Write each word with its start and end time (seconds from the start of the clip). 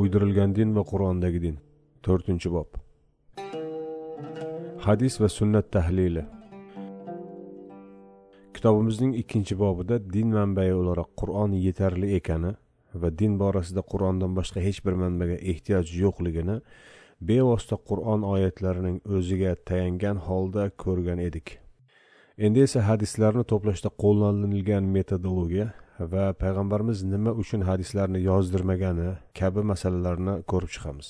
uydirilgan 0.00 0.54
din 0.58 0.74
va 0.76 0.82
qur'ondagi 0.92 1.40
din. 1.46 1.56
To'rtinchi 2.04 2.48
bob. 2.54 2.68
Hadis 4.86 5.18
va 5.20 5.28
sunnat 5.28 5.66
tahlili. 5.74 6.24
Kitobimizning 8.54 9.12
ikkinchi 9.22 9.54
bobida 9.58 9.98
din 10.14 10.28
manbai 10.36 10.70
o'laroq 10.78 11.10
qur'on 11.20 11.52
yetarli 11.66 12.14
ekani 12.18 12.52
va 13.02 13.08
din 13.20 13.38
borasida 13.42 13.82
qur'ondan 13.92 14.32
boshqa 14.38 14.60
hech 14.66 14.80
bir 14.86 14.94
manbaga 15.02 15.36
ehtiyoj 15.52 15.86
yo'qligini 16.02 16.56
bevosita 17.28 17.76
qur'on 17.88 18.22
oyatlarining 18.34 18.96
o'ziga 19.16 19.52
tayangan 19.68 20.18
holda 20.28 20.70
ko'rgan 20.84 21.18
edik. 21.28 21.58
Endi 22.44 22.60
esa 22.66 22.80
hadislarni 22.88 23.44
to'plashda 23.52 23.90
qo'llanilgan 24.02 24.84
metodologiya 24.96 25.68
va 26.12 26.32
payg'ambarimiz 26.42 27.02
nima 27.12 27.32
uchun 27.42 27.60
hadislarni 27.70 28.20
yozdirmagani 28.30 29.08
kabi 29.38 29.62
masalalarni 29.72 30.34
ko'rib 30.50 30.70
chiqamiz. 30.74 31.08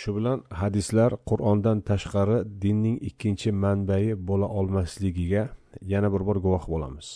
Shu 0.00 0.10
bilan 0.16 0.38
hadislar 0.60 1.10
qur'ondan 1.30 1.78
tashqari 1.90 2.38
dinning 2.62 2.96
ikkinchi 3.08 3.50
manbai 3.64 4.04
bo'la 4.28 4.48
olmasligiga 4.58 5.42
yana 5.92 6.08
bir 6.14 6.22
bor 6.28 6.38
guvoh 6.44 6.64
bo'lamiz. 6.72 7.08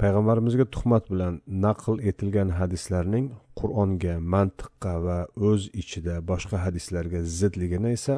Payg'ambarimizga 0.00 0.66
tuhmat 0.74 1.04
bilan 1.12 1.34
naql 1.64 1.96
etilgan 2.10 2.50
hadislarning 2.58 3.26
qur'onga 3.60 4.14
mantiqqa 4.34 4.94
va 5.06 5.18
o'z 5.48 5.62
ichida 5.82 6.14
boshqa 6.30 6.56
hadislarga 6.64 7.20
zidligini 7.38 7.90
esa 7.98 8.16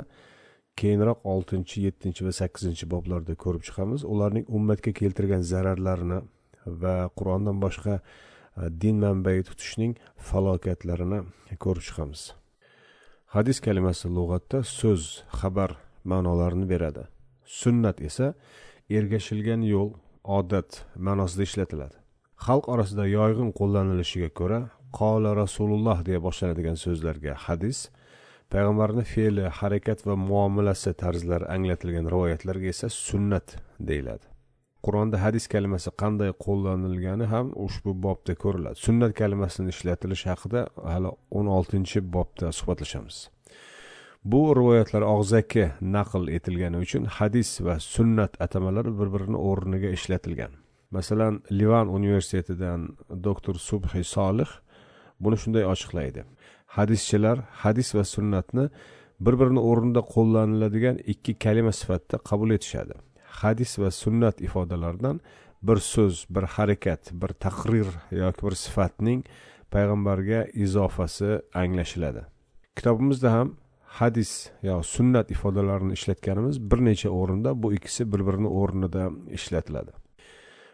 keyinroq 0.81 1.19
oltinchi 1.33 1.77
yettinchi 1.87 2.21
va 2.27 2.33
sakkizinchi 2.41 2.85
boblarda 2.95 3.35
ko'rib 3.45 3.63
chiqamiz. 3.69 4.01
Ularning 4.13 4.45
ummatga 4.57 4.93
keltirgan 5.01 5.43
zararlarini 5.53 6.19
va 6.67 7.09
qur'ondan 7.19 7.61
boshqa 7.65 7.95
e, 8.01 8.03
din 8.83 9.01
manbai 9.05 9.43
tutishning 9.49 9.95
falokatlarini 10.29 11.21
ko'rib 11.65 11.85
chiqamiz. 11.89 12.23
Hadis 13.35 13.59
kalimasi 13.65 14.07
lug'atda 14.17 14.59
so'z 14.79 15.25
xabar 15.41 15.71
ma'nolarini 16.05 16.67
beradi. 16.73 17.05
Sunnat 17.45 18.01
esa 18.09 18.35
ergashilgan 18.99 19.63
yo'l 19.73 19.91
odat 20.39 20.85
ma'nosida 21.07 21.43
ishlatiladi. 21.49 21.97
Xalq 22.47 22.69
orasida 22.75 23.05
yoyg'in 23.07 23.51
qo'llanilishiga 23.59 24.31
ko'ra 24.41 24.61
qola 24.99 25.31
rasululloh 25.43 25.99
deya 26.09 26.21
boshlanadigan 26.27 26.77
so'zlarga 26.85 27.33
hadis 27.47 27.79
payg'ambarni 28.53 29.05
fe'li 29.13 29.45
harakat 29.59 30.05
va 30.09 30.15
muomalasi 30.31 30.93
tarzlari 31.03 31.47
anglatilgan 31.55 32.11
rivoyatlarga 32.15 32.69
esa 32.75 32.89
sunnat 32.89 33.57
deyiladi. 33.89 34.32
Qur'onda 34.87 35.17
hadis 35.25 35.45
kalimasi 35.55 35.91
qanday 36.03 36.31
qo'llanilgani 36.45 37.27
ham 37.35 37.53
ushbu 37.67 37.93
bobda 38.07 38.35
ko'riladi. 38.45 38.77
Sunnat 38.87 39.13
kalimasini 39.21 39.69
ishlatilishi 39.75 40.27
haqida 40.33 40.61
hali 40.93 41.11
o'n 41.39 41.47
oltinchi 41.57 41.99
bobda 42.17 42.53
suhbatlashamiz. 42.59 43.17
Bu 44.33 44.41
rivoyatlar 44.59 45.03
og'zaki 45.15 45.65
naql 45.97 46.25
etilgani 46.37 46.79
uchun 46.85 47.05
hadis 47.19 47.51
va 47.67 47.75
sunnat 47.95 48.33
atamalari 48.45 48.93
bir 48.99 49.09
birini 49.15 49.39
o'rniga 49.51 49.91
ishlatilgan. 49.99 50.53
Masalan 50.97 51.35
livan 51.61 51.87
universitetidan 51.99 52.81
doktor 53.27 53.55
subhi 53.69 54.05
solih 54.17 54.51
buni 55.23 55.37
shunday 55.43 55.65
ochiqlaydi 55.75 56.23
hadischilar 56.77 57.37
hadis 57.63 57.95
va 57.97 58.05
sunnatni 58.15 58.65
bir 59.25 59.35
birini 59.41 59.63
o'rnida 59.71 60.03
qo'llaniladigan 60.15 60.97
ikki 61.13 61.33
kalima 61.45 61.73
sifatida 61.81 62.17
qabul 62.31 62.51
etishadi. 62.57 62.95
Hadis 63.41 63.79
va 63.79 63.91
sunnat 63.91 64.41
ifodalaridan 64.41 65.21
bir 65.63 65.77
so'z 65.77 66.27
bir 66.31 66.43
harakat 66.43 67.13
bir 67.13 67.29
taqrir 67.45 67.89
yoki 68.11 68.47
bir 68.47 68.55
sifatning 68.65 69.25
payg'ambarga 69.71 70.47
izofasi 70.65 71.41
anglashiladi. 71.55 72.23
Kitobimizda 72.77 73.33
ham 73.33 73.57
hadis 74.01 74.51
yo 74.63 74.83
sunnat 74.83 75.31
ifodalarini 75.31 75.93
ishlatganimiz 75.93 76.61
bir 76.71 76.85
necha 76.85 77.11
o'rinda 77.11 77.63
bu 77.63 77.73
ikkisi 77.73 78.13
bir 78.13 78.27
birini 78.27 78.49
o'rnida 78.49 79.11
ishlatiladi. 79.39 79.93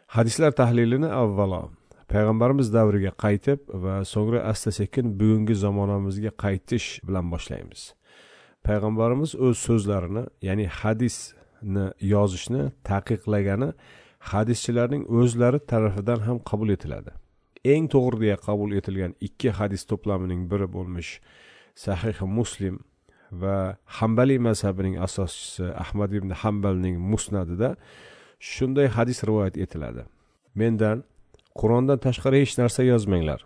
Hadislar 0.06 0.53
tahlilini 0.53 1.06
avvalo 1.06 1.62
payg'ambarimiz 2.09 2.72
davriga 2.72 3.12
qaytib 3.25 3.60
va 3.84 4.04
so'ngra 4.04 4.41
asta 4.50 4.72
sekin 4.72 5.21
bugungi 5.21 5.54
zamonamizga 5.54 6.31
qaytish 6.44 6.87
bilan 7.09 7.27
boshlaymiz. 7.33 7.81
Payg'ambarimiz 8.65 9.34
o'z 9.47 9.59
so'zlarini 9.66 10.25
ya'ni 10.49 10.66
hadis 10.81 11.16
yozishni 12.01 12.71
taqiqlagani 12.91 13.73
hadischilarning 14.33 15.05
o'zlari 15.19 15.59
tarafidan 15.71 16.21
ham 16.27 16.39
qabul 16.51 16.69
etiladi. 16.77 17.11
Eng 17.65 17.89
to'g'ri 17.95 18.21
deya 18.25 18.37
qabul 18.49 18.71
etilgan 18.79 19.13
ikki 19.21 19.51
hadis 19.59 19.83
to'plamining 19.91 20.43
biri 20.51 20.69
bo'lmish 20.77 21.11
sahihi 21.85 22.27
muslim 22.39 22.75
va 23.43 23.77
hambaliy 23.99 24.39
mazhabining 24.49 24.97
asoschisi 25.07 25.65
ahmad 25.85 26.13
ibn 26.19 26.31
hambalning 26.43 26.97
musnadida 27.13 27.77
shunday 28.41 28.87
hadis 28.97 29.19
rivoyat 29.29 29.57
etiladi. 29.65 30.03
Mendan 30.55 31.05
qur'ondan 31.61 31.99
tashqari 32.07 32.41
hech 32.43 32.55
narsa 32.63 32.83
yozmanglar. 32.93 33.41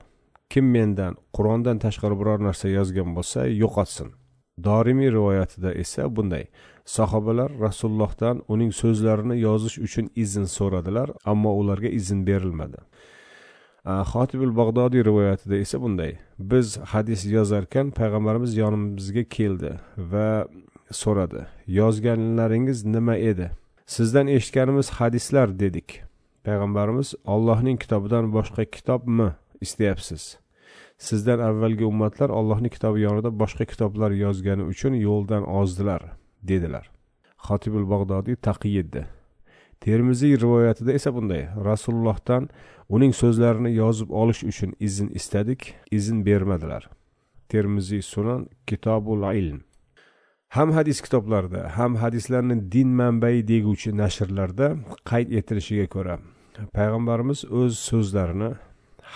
Kim 0.53 0.67
mendan 0.77 1.13
qur'ondan 1.37 1.77
tashqari 1.85 2.17
biror 2.21 2.39
narsa 2.49 2.69
yozgan 2.69 3.09
bo'lsa 3.17 3.41
yo'qotsin. 3.63 4.09
Dorimiy 4.59 5.11
rivoyatida 5.13 5.73
esa 5.73 6.17
bunday. 6.17 6.47
Sahobalar 6.85 7.53
rasulullohdan 7.61 8.43
uning 8.49 8.73
so'zlarini 8.73 9.41
yozish 9.41 9.79
uchun 9.79 10.11
izn 10.17 10.45
so'radilar 10.45 11.11
ammo 11.25 11.53
ularga 11.61 11.89
izn 11.89 12.27
berilmadi. 12.27 12.81
Xotibul 13.85 14.53
bag'dodiy 14.57 15.05
rivoyatida 15.05 15.57
esa 15.57 15.81
bunday. 15.83 16.19
Biz 16.39 16.77
hadis 16.93 17.25
yozarkan 17.27 17.91
payg'ambarimiz 17.91 18.57
yonimizga 18.57 19.25
keldi 19.25 19.73
va 20.13 20.47
so'radi 20.91 21.47
yozganlaringiz 21.67 22.85
nima 22.85 23.17
edi? 23.17 23.51
Sizdan 23.87 24.27
eshitganimiz 24.27 24.91
hadislar 24.91 25.59
dedik. 25.59 26.03
Payg'ambarimiz 26.45 27.15
ollohning 27.25 27.79
kitobidan 27.79 28.33
boshqa 28.33 28.65
kitobmi? 28.65 29.33
istayapsiz. 29.63 30.42
Sizdan 31.09 31.41
avvalgi 31.49 31.85
ummatlar 31.93 32.31
allohning 32.39 32.73
kitobi 32.77 33.01
yonida 33.07 33.31
boshqa 33.43 33.65
kitoblar 33.73 34.11
yozgani 34.25 34.65
uchun 34.73 34.95
yo'ldan 35.07 35.49
ozdilar 35.61 36.03
dedilar. 36.51 36.85
Xotibul 37.47 37.87
bag'dodiy 37.93 38.37
taqiyiddi 38.49 39.03
termiziy 39.85 40.37
rivoyatida 40.41 40.93
esa 40.93 41.11
bunday. 41.15 41.43
Rasulullohdan 41.71 42.49
uning 42.89 43.13
so'zlarini 43.23 43.73
yozib 43.75 44.11
olish 44.23 44.43
uchun 44.51 44.75
izn 44.89 45.09
istadik 45.19 45.75
izn 45.91 46.23
bermadilar. 46.27 46.89
Termiziy 47.49 48.03
sunan 48.03 48.47
kitobul 48.67 49.27
ilm. 49.41 49.61
Ham 50.57 50.73
hadis 50.73 51.01
kitoblarida 51.01 51.63
ham 51.77 51.97
hadislarni 51.97 52.57
din 52.73 52.89
manbai 53.01 53.37
deguvchi 53.53 53.91
nashrlarda 54.03 54.67
qayd 55.11 55.29
etilishiga 55.39 55.87
ko'ra 55.95 56.19
payg'ambarimiz 56.77 57.41
o'z 57.61 57.79
so'zlarini 57.89 58.51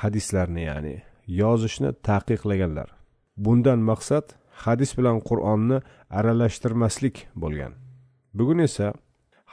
hadislarni 0.01 0.63
ya'ni 0.71 0.95
yozishni 1.27 1.91
taqiqlaganlar. 2.09 2.89
Bundan 3.37 3.81
maqsad 3.91 4.27
hadis 4.65 4.91
bilan 4.99 5.19
qur'onni 5.29 5.79
aralashtirmaslik 6.19 7.17
bo'lgan. 7.43 7.73
Bugun 8.39 8.59
esa 8.69 8.93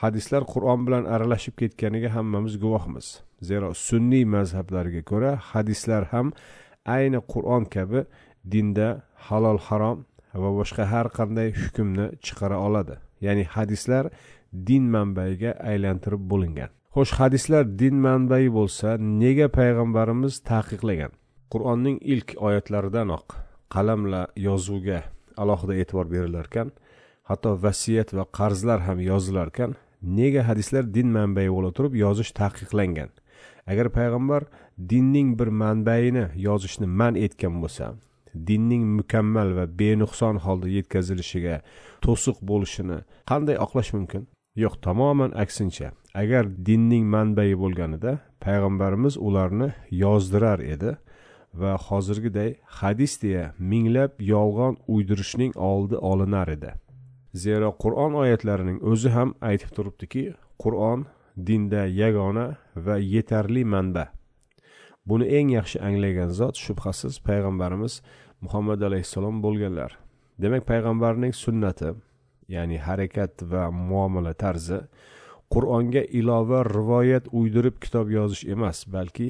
hadislar 0.01 0.43
qur'on 0.53 0.79
bilan 0.87 1.03
aralashib 1.15 1.55
ketganiga 1.61 2.09
hammamiz 2.15 2.55
guvohmiz. 2.63 3.07
Zero 3.49 3.69
sunniy 3.87 4.25
mazhablarga 4.35 5.01
ko'ra 5.11 5.31
hadislar 5.51 6.03
ham 6.13 6.27
ayni 6.97 7.19
qur'on 7.33 7.63
kabi 7.75 8.05
dinda 8.53 8.87
halol 9.27 9.59
harom 9.67 9.97
va 10.41 10.49
boshqa 10.59 10.83
har 10.93 11.07
qanday 11.17 11.49
hukmni 11.61 12.05
chiqara 12.25 12.57
oladi. 12.67 12.95
Ya'ni 13.25 13.43
hadislar 13.55 14.05
din 14.67 14.83
manbayiga 14.95 15.51
aylantirib 15.71 16.23
bo'lingan. 16.31 16.69
Xo'sh 16.95 17.13
hadislar 17.19 17.63
din 17.81 17.95
manbai 18.05 18.45
bo'lsa 18.57 18.89
nega 19.21 19.47
payg'ambarimiz 19.57 20.33
taqiqlagan? 20.51 21.11
Qur'onning 21.51 21.97
ilk 22.13 22.35
oyatlaridanoq 22.47 23.35
qalamla 23.75 24.21
yozuvga 24.47 24.99
alohida 25.41 25.73
e'tibor 25.81 26.07
berilar 26.13 26.45
ekan 26.51 26.69
hatto 27.29 27.49
vasiyat 27.65 28.13
va 28.17 28.25
qarzlar 28.39 28.79
ham 28.87 28.99
yozilar 29.11 29.47
ekan 29.53 29.75
nega 30.03 30.43
hadislar 30.49 30.83
din 30.95 31.11
manbai 31.17 31.47
bo'la 31.55 31.71
turib 31.77 31.95
yozish 31.95 32.31
taqiqlangan? 32.39 33.09
Agar 33.71 33.87
payg'ambar 33.97 34.43
dinning 34.91 35.29
bir 35.39 35.47
manbaini 35.47 36.25
yozishni 36.47 36.87
man 36.99 37.15
etgan 37.25 37.55
bo'lsa 37.63 37.85
dinning 38.47 38.83
mukammal 38.97 39.49
va 39.57 39.65
benuqson 39.79 40.35
holda 40.45 40.67
yetkazilishiga 40.77 41.55
to'siq 42.03 42.37
bo'lishini 42.49 42.99
qanday 43.29 43.57
oqlash 43.65 43.91
mumkin? 43.95 44.27
Yo'q 44.63 44.75
tamoman 44.85 45.31
aksincha 45.43 45.87
agar 46.21 46.43
dinning 46.67 47.05
manbai 47.15 47.51
bo'lganida 47.63 48.11
payg'ambarimiz 48.45 49.15
ularni 49.27 49.69
yozdirar 50.03 50.59
edi 50.73 50.91
va 51.61 51.77
hozirgiday 51.87 52.55
hadis 52.79 53.21
deya 53.23 53.53
minglab 53.59 54.11
yolg'on 54.19 54.77
uydirishning 54.87 55.53
oldi 55.57 55.97
olinar 55.97 56.47
edi. 56.47 56.71
Zero 57.33 57.69
qur'on 57.83 58.13
oyatlarining 58.23 58.79
o'zi 58.91 59.09
ham 59.09 59.35
aytib 59.49 59.71
turibdiki 59.75 60.23
qur'on 60.63 61.05
dinda 61.47 61.85
yagona 62.01 62.45
va 62.75 62.97
yetarli 62.97 63.63
manba. 63.73 64.05
Buni 65.05 65.25
eng 65.37 65.49
yaxshi 65.57 65.79
anglagan 65.87 66.29
zot 66.39 66.55
shubhasiz 66.65 67.19
payg'ambarimiz 67.27 68.01
muhammad 68.41 68.81
alayhissalom 68.87 69.41
bo'lganlar. 69.45 69.91
Demak 70.41 70.63
payg'ambarning 70.71 71.33
sunnati 71.43 71.89
ya'ni 72.55 72.77
harakat 72.87 73.43
va 73.51 73.63
muomala 73.71 74.33
tarzi 74.33 74.79
qur'onga 75.53 76.03
ilova 76.19 76.63
rivoyat 76.77 77.25
uydirib 77.39 77.75
kitob 77.83 78.09
yozish 78.17 78.43
emas 78.53 78.87
balki 78.95 79.27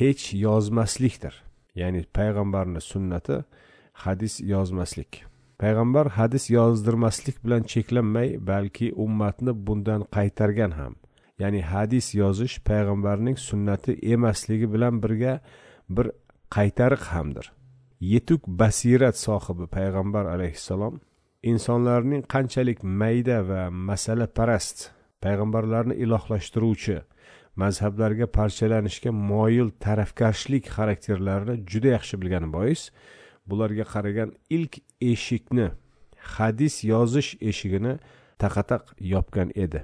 hech 0.00 0.34
yozmaslikdir. 0.46 1.47
Ya'ni 1.74 2.04
payg'ambarni 2.18 2.80
sunnati 2.80 3.44
hadis 3.92 4.40
yozmaslik. 4.40 5.24
Payg'ambar 5.58 6.08
hadis 6.18 6.50
yozdirmaslik 6.50 7.44
bilan 7.44 7.62
cheklanmay 7.62 8.28
balki 8.50 8.92
ummatni 9.04 9.52
bundan 9.66 10.02
qaytargan 10.16 10.72
ham. 10.80 10.94
Ya'ni 11.38 11.62
hadis 11.62 12.14
yozish 12.14 12.60
payg'ambarning 12.70 13.36
sunnati 13.48 13.92
emasligi 14.14 14.72
bilan 14.74 15.02
birga 15.02 15.40
bir 15.88 16.06
qaytariq 16.56 17.02
hamdir. 17.12 17.52
Yetuk 18.00 18.42
basirat 18.46 19.16
sohibi 19.26 19.66
payg'ambar 19.76 20.24
alayhissalom 20.34 21.00
insonlarning 21.42 22.22
qanchalik 22.34 22.82
mayda 22.82 23.38
va 23.48 23.70
masala 23.70 24.26
parast 24.26 24.90
payg'ambarlarni 25.22 25.94
ilohlashtiruvchi 26.04 26.96
mazhablarga 27.62 28.26
parchalanishga 28.38 29.10
moyil 29.30 29.68
tarafkashlik 29.84 30.64
xarakterlarini 30.76 31.54
juda 31.70 31.88
yaxshi 31.96 32.14
bilgani 32.20 32.48
bois 32.56 32.80
bularga 33.48 33.84
qaragan 33.94 34.30
ilk 34.56 34.74
eshikni 35.12 35.68
hadis 36.36 36.74
yozish 36.92 37.30
eshigini 37.50 37.94
taqataq 38.42 38.82
yopgan 39.14 39.48
edi. 39.64 39.82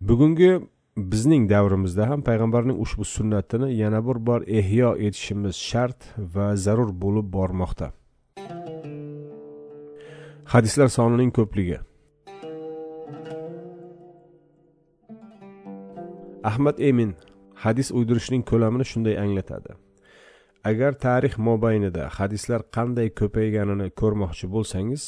Bugungi 0.00 0.52
bizning 0.96 1.50
davrimizda 1.50 2.08
ham 2.10 2.20
payg'ambarning 2.28 2.78
ushbu 2.84 3.04
sunnatini 3.04 3.68
yana 3.82 4.00
bir 4.06 4.18
bor 4.28 4.40
ehyo 4.60 4.90
etishimiz 5.06 5.56
shart 5.70 6.00
va 6.34 6.56
zarur 6.64 6.90
bo'lib 7.02 7.26
bormoqda. 7.36 7.92
Hadislar 10.52 10.88
sonining 10.88 11.30
ko'pligi. 11.38 11.78
Ahmad 16.44 16.78
emin 16.78 17.14
hadis 17.54 17.90
uydirishning 17.90 18.42
ko'lamini 18.50 18.84
shunday 18.84 19.18
anglatadi. 19.18 19.72
Agar 20.64 20.92
tarix 20.92 21.38
mobaynida 21.38 22.08
hadislar 22.18 22.62
qanday 22.76 23.08
ko'payganini 23.20 23.90
ko'rmoqchi 24.00 24.46
bo'lsangiz 24.54 25.02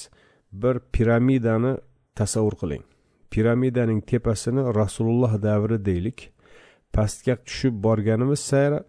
bir 0.52 0.80
piramidani 0.94 1.72
tasavvur 2.18 2.56
qiling. 2.62 2.82
Piramidaning 3.30 4.00
tepasini 4.10 4.62
rasululloh 4.80 5.42
davri 5.42 5.78
deylik. 5.84 6.18
Pastga 6.92 7.36
tushib 7.46 7.74
borganimiz 7.84 8.40
sari 8.50 8.80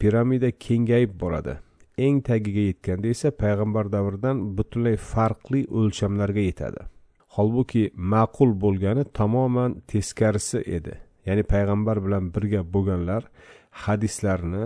piramida 0.00 0.50
kengayib 0.50 1.12
boradi. 1.20 1.54
Eng 1.98 2.22
tagiga 2.28 2.62
yetganda 2.70 3.08
esa 3.14 3.30
payg'ambar 3.42 3.92
davridan 3.92 4.36
butunlay 4.56 4.96
farqli 4.96 5.60
o'lchamlarga 5.78 6.42
yetadi. 6.50 6.82
Holbuki 7.36 7.82
ma'qul 8.12 8.50
bo'lgani 8.64 9.04
tamoman 9.18 9.70
teskarisi 9.90 10.60
edi. 10.66 10.94
Ya'ni 11.26 11.42
payg'ambar 11.52 11.96
bilan 12.04 12.24
birga 12.34 12.60
bo'lganlar 12.74 13.22
hadislarni 13.84 14.64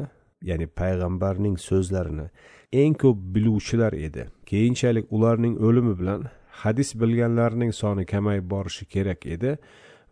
ya'ni 0.51 0.67
payg'ambarning 0.81 1.57
so'zlarini 1.69 2.27
eng 2.73 2.95
ko'p 3.03 3.19
biluvchilar 3.35 3.93
edi. 3.93 4.23
Keyinchalik 4.47 5.07
ularning 5.17 5.55
o'limi 5.67 5.95
bilan 6.01 6.21
hadis 6.63 6.95
bilganlarning 7.01 7.73
soni 7.73 8.05
kamayib 8.13 8.51
borishi 8.51 8.85
kerak 8.95 9.27
edi 9.27 9.59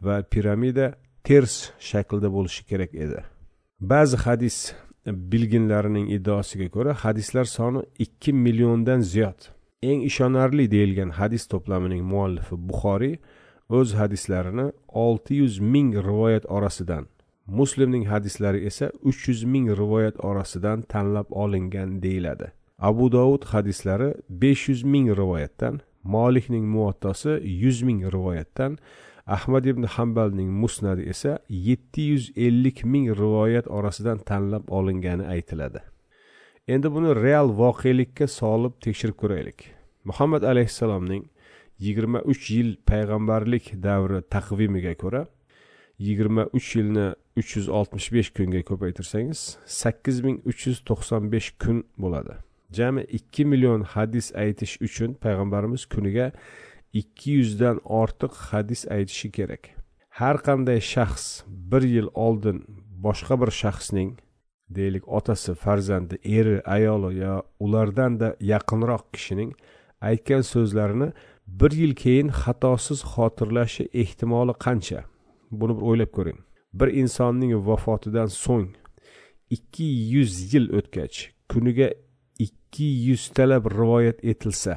va 0.02 0.16
piramida 0.32 0.86
ters 1.24 1.54
shaklda 1.90 2.28
bo'lishi 2.36 2.62
kerak 2.70 2.94
edi. 3.04 3.20
Ba'zi 3.80 4.16
hadis 4.26 4.56
bilginlarining 5.06 6.06
iddaosiga 6.16 6.68
ko'ra 6.76 6.92
hadislar 7.04 7.44
soni 7.44 7.80
ikki 8.04 8.32
milliondan 8.32 9.00
ziyod. 9.00 9.38
Eng 9.82 10.00
ishonarli 10.10 10.70
deyilgan 10.70 11.10
hadis 11.20 11.44
to'plamining 11.52 12.02
muallifi 12.12 12.56
buxoriy 12.68 13.16
o'z 13.70 13.94
hadislarini 13.94 14.72
olti 14.88 15.34
yuz 15.34 15.58
ming 15.58 15.94
rivoyat 15.94 16.44
orasidan 16.48 17.06
muslimning 17.46 18.06
hadislari 18.06 18.66
esa 18.66 18.90
uch 19.02 19.28
yuz 19.28 19.44
ming 19.44 19.70
rivoyat 19.70 20.24
orasidan 20.24 20.82
tanlab 20.82 21.26
olingan 21.30 22.02
deyiladi. 22.02 22.52
Abu 22.78 23.12
dovud 23.12 23.44
hadislari 23.44 24.14
besh 24.28 24.68
yuz 24.68 24.82
ming 24.82 25.16
rivoyatdan 25.16 25.80
molikning 26.04 26.66
muvattosi 26.66 27.40
yuz 27.44 27.82
ming 27.82 28.12
rivoyatdan 28.12 28.78
ahmad 29.26 29.64
ibn 29.64 29.82
hambalning 29.82 30.50
musnadi 30.50 31.02
esa 31.02 31.38
yetti 31.48 32.00
yuz 32.00 32.32
ellik 32.36 32.84
ming 32.84 33.10
rivoyat 33.10 33.68
orasidan 33.68 34.18
tanlab 34.18 34.68
olingani 34.68 35.26
aytiladi. 35.26 35.80
Endi 36.68 36.92
buni 36.92 37.14
real 37.14 37.48
voqelikka 37.48 38.26
solib 38.26 38.72
tekshirib 38.80 39.16
ko'raylik. 39.16 39.58
Muhammad 40.04 40.42
alayhissalomning 40.42 41.24
yigirma 41.78 42.20
uch 42.22 42.50
yil 42.50 42.76
payg'ambarlik 42.86 43.72
davri 43.82 44.22
taqvimiga 44.34 44.94
ko'ra 45.02 45.26
yigirma 45.98 46.48
uch 46.52 46.76
yilni 46.76 47.14
uch 47.36 47.56
yuz 47.56 47.68
oltmish 47.68 48.08
besh 48.12 48.30
kunga 48.36 48.62
ko'paytirsangiz 48.70 49.40
sakkiz 49.66 50.20
ming 50.26 50.38
uch 50.50 50.66
yuz 50.68 50.78
to'qson 50.88 51.30
besh 51.32 51.50
kun 51.62 51.84
bo'ladi. 51.98 52.34
Jami 52.76 53.02
ikki 53.18 53.44
million 53.44 53.82
hadis 53.94 54.32
aytish 54.44 54.74
uchun 54.86 55.14
payg'ambarimiz 55.24 55.86
kuniga 55.86 56.32
ikki 57.00 57.30
yuzdan 57.38 57.80
ortiq 58.00 58.32
hadis 58.50 58.86
aytishi 58.96 59.30
kerak. 59.36 59.70
Har 60.18 60.36
qanday 60.46 60.80
shaxs 60.80 61.26
bir 61.70 61.82
yil 61.82 62.08
oldin 62.14 62.58
boshqa 63.06 63.34
bir 63.40 63.50
shaxsning 63.62 64.10
deylik 64.76 65.08
otasi 65.08 65.54
farzandi 65.54 66.18
eri 66.24 66.62
ayoli 66.76 67.18
yo 67.18 67.34
ulardanda 67.64 68.28
yaqinroq 68.52 69.04
kishining 69.14 69.50
aytgan 70.10 70.42
so'zlarini 70.52 71.08
bir 71.46 71.70
yil 71.70 71.94
keyin 71.94 72.28
xatosiz 72.28 73.00
xotirlashi 73.12 73.88
ehtimoli 74.02 74.54
qancha? 74.64 75.00
Buni 75.50 75.76
bir 75.76 75.84
o'ylab 75.90 76.10
ko'ring. 76.16 76.38
Bir 76.78 76.88
insonning 77.02 77.52
vafotidan 77.68 78.26
so'ng 78.26 78.70
ikki 79.56 79.86
yuz 80.14 80.54
yil 80.54 80.66
o'tgach 80.78 81.16
kuniga 81.52 81.88
ikki 82.46 82.88
yuztalab 83.08 83.64
rivoyat 83.78 84.18
etilsa 84.30 84.74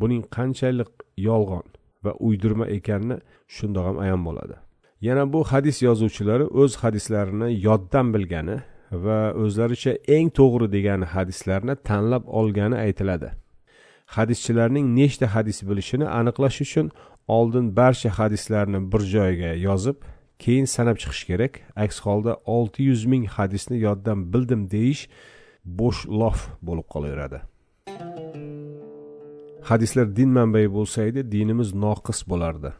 buning 0.00 0.22
qanchalik 0.36 0.92
yolg'on 1.28 1.66
va 2.04 2.12
uydirma 2.26 2.66
ekanini 2.76 3.18
shundoq 3.56 3.84
ham 3.88 3.98
ayon 4.04 4.22
bo'ladi. 4.28 4.56
Yana 5.00 5.24
bu 5.32 5.40
hadis 5.44 5.82
yozuvchilari 5.82 6.44
o'z 6.62 6.76
hadislarini 6.82 7.48
yoddan 7.66 8.14
bilgani 8.14 8.56
va 9.04 9.18
o'zlaricha 9.44 9.92
eng 10.16 10.28
to'g'ri 10.38 10.66
degan 10.76 11.00
hadislarni 11.14 11.74
tanlab 11.88 12.24
olgani 12.40 12.76
aytiladi. 12.86 13.28
Hadischilarning 14.06 14.86
nechta 14.98 15.26
hadis 15.34 15.62
bilishini 15.68 16.06
aniqlash 16.18 16.60
uchun 16.66 16.90
oldin 17.28 17.76
barcha 17.76 18.10
hadislarni 18.18 18.92
bir 18.92 19.02
joyga 19.14 19.52
yozib 19.68 19.96
keyin 20.38 20.64
sanab 20.64 20.96
chiqish 21.02 21.24
kerak. 21.30 21.60
Aks 21.76 22.00
holda 22.00 22.36
olti 22.56 22.82
yuz 22.82 23.04
ming 23.04 23.26
hadisni 23.36 23.78
yoddan 23.78 24.32
bildim 24.32 24.70
deyish 24.70 25.08
bo'sh 25.64 26.00
lof 26.20 26.48
bo'lib 26.62 26.86
qolaveradi. 26.94 27.40
Hadislar 29.70 30.16
din 30.16 30.30
manbai 30.38 30.66
bo'lsa 30.76 31.02
edi 31.10 31.32
dinimiz 31.32 31.74
noqis 31.84 32.20
bo'lardi. 32.30 32.70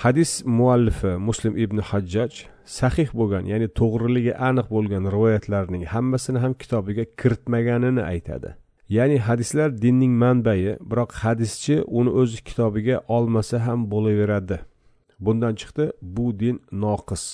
Hadis 0.00 0.44
muallifi 0.46 1.06
muslim 1.28 1.56
ibn 1.64 1.78
hajjaj 1.88 2.32
sahih 2.78 3.08
bo'lgan 3.20 3.44
ya'ni 3.52 3.66
to'g'riligi 3.80 4.32
aniq 4.48 4.68
bo'lgan 4.76 5.04
rivoyatlarning 5.14 5.82
hammasini 5.94 6.38
ham 6.44 6.54
kitobiga 6.62 7.04
kiritmaganini 7.20 8.02
aytadi. 8.12 8.54
Ya'ni 8.96 9.18
hadislar 9.26 9.68
dinning 9.82 10.14
manbai 10.22 10.62
biroq 10.90 11.12
hadischi 11.22 11.76
uni 11.98 12.10
o'z 12.22 12.32
kitobiga 12.48 12.96
olmasa 13.16 13.60
ham 13.66 13.80
bo'laveradi. 13.92 14.58
Bundan 15.24 15.54
chiqdi 15.60 15.84
bu 16.14 16.26
din 16.40 16.56
noqis. 16.84 17.24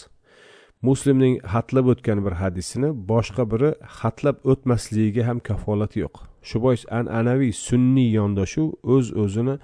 Muslimning 0.89 1.35
xatlab 1.53 1.87
o'tgan 1.93 2.19
bir 2.27 2.35
hadisini 2.43 2.91
boshqa 3.13 3.45
biri 3.53 3.71
xatlab 3.99 4.37
o'tmasligiga 4.51 5.23
ham 5.29 5.39
kafolati 5.49 5.97
yo'q. 6.05 6.15
Shu 6.49 6.57
bois 6.65 6.83
an'anaviy 6.99 7.53
sunniy 7.67 8.11
yondashuv 8.19 8.69
o'z 8.95 9.07
öz 9.07 9.17
o'zini 9.23 9.55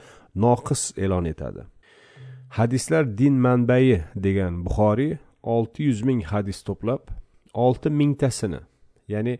noqis 0.45 0.83
e'lon 1.05 1.27
etadi. 1.35 1.72
Hadislar 2.53 3.05
din 3.19 3.35
manbai 3.41 4.05
degan 4.15 4.65
buxoriy 4.65 5.17
olti 5.43 5.87
yuz 5.89 6.01
ming 6.09 6.21
hadis 6.33 6.59
to'plab 6.69 7.03
olti 7.55 7.89
mingtasini 8.01 8.61
ya'ni 9.09 9.39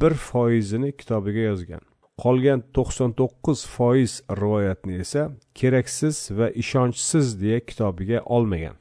bir 0.00 0.14
foizini 0.28 0.90
kitobiga 1.00 1.42
yozgan. 1.50 1.82
Qolgan 2.22 2.60
to'qson 2.76 3.10
to'qqiz 3.20 3.60
foiz 3.74 4.12
rivoyatni 4.40 4.94
esa 5.04 5.22
keraksiz 5.58 6.16
va 6.38 6.48
ishonchsiz 6.62 7.26
deya 7.42 7.60
kitobiga 7.70 8.18
olmagan. 8.36 8.76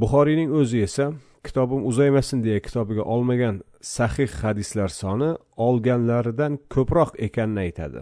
Buxoriyning 0.00 0.50
o'zi 0.60 0.78
esa 0.88 1.06
kitobim 1.46 1.82
uzaymasin 1.90 2.44
deya 2.46 2.60
kitobiga 2.66 3.02
olmagan 3.14 3.56
sahih 3.96 4.30
hadislar 4.42 4.90
soni 5.00 5.30
olganlaridan 5.66 6.52
ko'proq 6.74 7.10
ekanini 7.26 7.60
aytadi. 7.66 8.00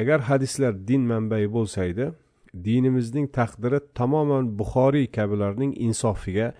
Agar 0.00 0.20
hadislar 0.30 0.72
din 0.88 1.02
manbai 1.12 1.44
bo'lsa 1.56 1.84
edi 1.92 2.06
dinimizning 2.54 3.26
taqdiri 3.38 3.80
tamoman 3.98 4.44
buxoriy 4.58 5.06
kabilarning 5.16 5.72
insofiga 5.86 6.52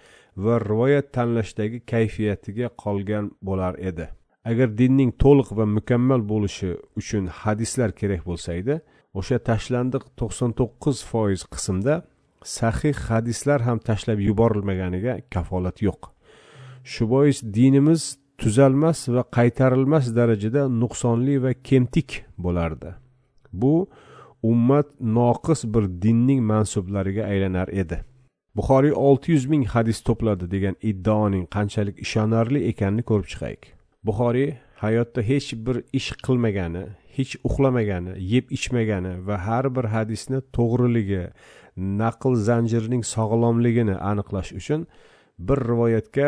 va 0.44 0.58
rivoyat 0.70 1.12
tanlashdagi 1.16 1.78
kayfiyatiga 1.92 2.68
qolgan 2.82 3.30
bo'lar 3.48 3.74
edi. 3.90 4.06
Agar 4.50 4.68
dinning 4.80 5.10
to'liq 5.22 5.52
va 5.58 5.66
mukammal 5.76 6.22
bo'lishi 6.32 6.70
uchun 7.00 7.24
hadislar 7.42 7.90
kerak 8.00 8.22
bo'lsa 8.30 8.56
edi 8.60 8.80
o'sha 9.18 9.38
tashlandiq 9.48 10.04
to'qson 10.20 10.50
to'qqiz 10.60 10.98
foiz 11.10 11.42
qismda 11.54 11.94
sahih 12.58 12.96
hadislar 13.08 13.60
ham 13.68 13.78
tashlab 13.88 14.18
yuborilmaganiga 14.28 15.14
kafolat 15.34 15.82
yo'q. 15.88 16.00
Shu 16.92 17.04
bois 17.12 17.38
dinimiz 17.58 18.02
tuzalmas 18.40 18.98
va 19.14 19.22
qaytarilmas 19.36 20.06
darajada 20.18 20.62
nuqsonli 20.82 21.36
va 21.44 21.52
kemtik 21.68 22.24
bo'lardi. 22.44 22.90
Bu 23.60 23.74
ummat 24.42 24.88
noqis 25.00 25.64
bir 25.74 25.84
dinning 26.02 26.40
mansublariga 26.52 27.24
aylanar 27.32 27.68
edi. 27.68 27.98
Buxoriy 28.56 28.92
olti 28.92 29.32
yuz 29.32 29.46
ming 29.46 29.64
hadis 29.74 29.98
to'pladi 30.08 30.50
degan 30.54 30.76
iddaoning 30.90 31.46
qanchalik 31.56 31.96
ishonarli 32.04 32.60
ekanini 32.70 33.02
ko'rib 33.10 33.28
chiqaylik. 33.32 33.62
Buxoriy 34.06 34.50
hayotda 34.84 35.22
hech 35.30 35.48
bir 35.66 35.76
ish 35.98 36.10
qilmagani 36.26 36.84
hech 37.16 37.32
uxlamagani 37.48 38.14
yeb 38.34 38.52
ichmagani 38.56 39.12
va 39.26 39.36
har 39.46 39.66
bir 39.76 39.86
hadisni 39.94 40.40
to'g'riligi 40.56 41.24
naql 42.02 42.34
zanjirining 42.48 43.04
sog'lomligini 43.14 43.96
aniqlash 44.10 44.52
uchun 44.60 44.86
bir 45.38 45.58
rivoyatga 45.70 46.26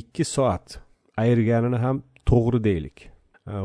ikki 0.00 0.24
soat 0.24 0.80
ayirganini 1.22 1.78
ham 1.84 2.02
to'g'ri 2.30 2.64
deylik. 2.64 3.09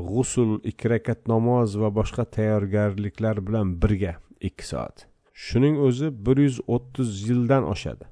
G'usul 0.10 0.60
ikki 0.72 0.90
rakat 0.94 1.28
namoz 1.28 1.80
va 1.82 1.90
boshqa 2.00 2.26
tayyorgarliklar 2.38 3.48
bilan 3.48 3.68
birga 3.82 4.14
ikki 4.50 4.68
soat 4.72 5.08
shuning 5.46 5.76
o'zi 5.88 6.08
bir 6.26 6.38
yuz 6.38 6.60
o'ttiz 6.68 7.10
yildan 7.30 7.64
oshadi. 7.74 8.06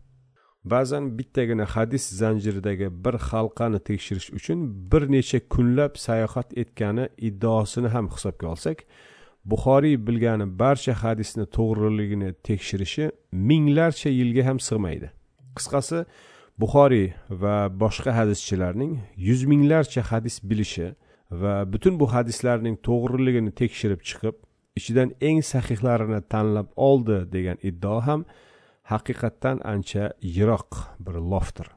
Ba'zan 0.65 1.17
bittagina 1.17 1.65
hadis 1.75 2.03
zanjiridagi 2.19 2.87
bir 3.05 3.13
halqani 3.29 3.79
tekshirish 3.79 4.29
uchun 4.37 4.59
bir 4.91 5.03
necha 5.11 5.39
kunlab 5.53 5.93
sayohat 6.05 6.57
etgani 6.57 7.05
iddaosini 7.17 7.87
ham 7.95 8.07
hisobga 8.15 8.47
olsak 8.47 8.77
buxoriy 9.45 9.95
bilgani 10.07 10.45
barcha 10.59 10.93
hadisni 11.03 11.45
to'g'riligini 11.57 12.29
tekshirishi 12.47 13.05
minglarcha 13.49 14.09
yilga 14.19 14.43
ham 14.49 14.59
sig'maydi 14.67 15.07
qisqasi 15.57 16.05
buxoriy 16.61 17.07
va 17.41 17.57
boshqa 17.83 18.11
hadischilarning 18.19 18.93
yuz 19.27 19.43
minglarcha 19.51 20.01
hadis 20.11 20.35
bilishi 20.49 20.87
va 21.41 21.55
butun 21.73 21.99
bu 22.01 22.05
hadislarning 22.15 22.75
to'g'riligini 22.87 23.51
tekshirib 23.61 24.01
chiqib 24.09 24.35
ichidan 24.79 25.09
eng 25.29 25.41
sahihlarini 25.51 26.21
tanlab 26.33 26.67
oldi 26.89 27.17
degan 27.35 27.57
iddao 27.69 27.99
ham 28.07 28.25
haqiqatdan 28.91 29.57
ancha 29.73 30.03
yiroq 30.35 30.71
bir 31.05 31.15
lofdir 31.31 31.67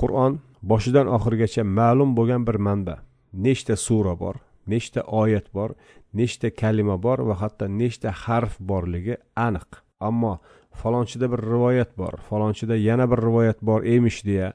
qur'on 0.00 0.34
boshidan 0.62 1.06
oxirigacha 1.16 1.62
ma'lum 1.78 2.14
bo'lgan 2.18 2.46
bir 2.48 2.56
manba. 2.66 2.96
Nechta 3.44 3.76
sura 3.76 4.14
bor 4.22 4.36
nechta 4.72 5.00
oyat 5.22 5.46
bor 5.56 5.70
nechta 6.14 6.50
kalima 6.50 6.96
bor 7.02 7.18
va 7.28 7.34
hatto 7.42 7.66
nechta 7.80 8.10
harf 8.22 8.54
borligi 8.60 9.16
aniq. 9.46 9.68
Ammo 10.00 10.38
falonchida 10.80 11.26
bir 11.32 11.40
rivoyat 11.52 11.96
bor 11.98 12.14
falonchida 12.28 12.76
yana 12.76 13.10
bir 13.10 13.18
rivoyat 13.26 13.62
bor 13.62 13.80
emish 13.82 14.20
deya 14.28 14.52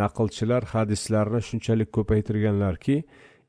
naqlchilar 0.00 0.62
hadislarni 0.74 1.40
shunchalik 1.48 1.90
ko'paytirganlarki 1.96 2.96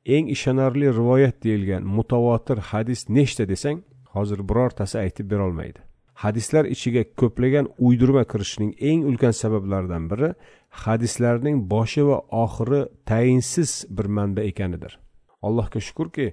eng 0.05 0.29
ishonarli 0.29 0.87
rivoyat 0.99 1.43
deyilgan 1.43 1.83
mutavotir 1.97 2.57
hadis 2.57 3.09
nechta 3.09 3.49
desang 3.49 3.81
hozir 4.13 4.39
birortasi 4.49 4.97
aytib 4.99 5.31
berolmaydi. 5.31 5.79
Hadislar 6.23 6.65
ichiga 6.75 7.03
ko'plagan 7.19 7.67
uydirma 7.85 8.23
kirishining 8.31 8.71
eng 8.89 9.01
ulkan 9.09 9.33
sabablaridan 9.41 10.03
biri 10.11 10.29
hadislarning 10.83 11.57
boshi 11.73 12.03
va 12.09 12.17
oxiri 12.43 12.81
tayinsiz 13.09 13.71
bir 13.95 14.05
manba 14.17 14.41
ekanidir. 14.51 14.93
Allohga 15.47 15.79
shukurki 15.87 16.27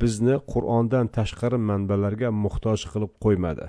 bizni 0.00 0.36
qur'ondan 0.52 1.06
tashqari 1.16 1.58
manbalarga 1.70 2.28
muhtoj 2.44 2.80
qilib 2.92 3.12
qo'ymadi. 3.24 3.66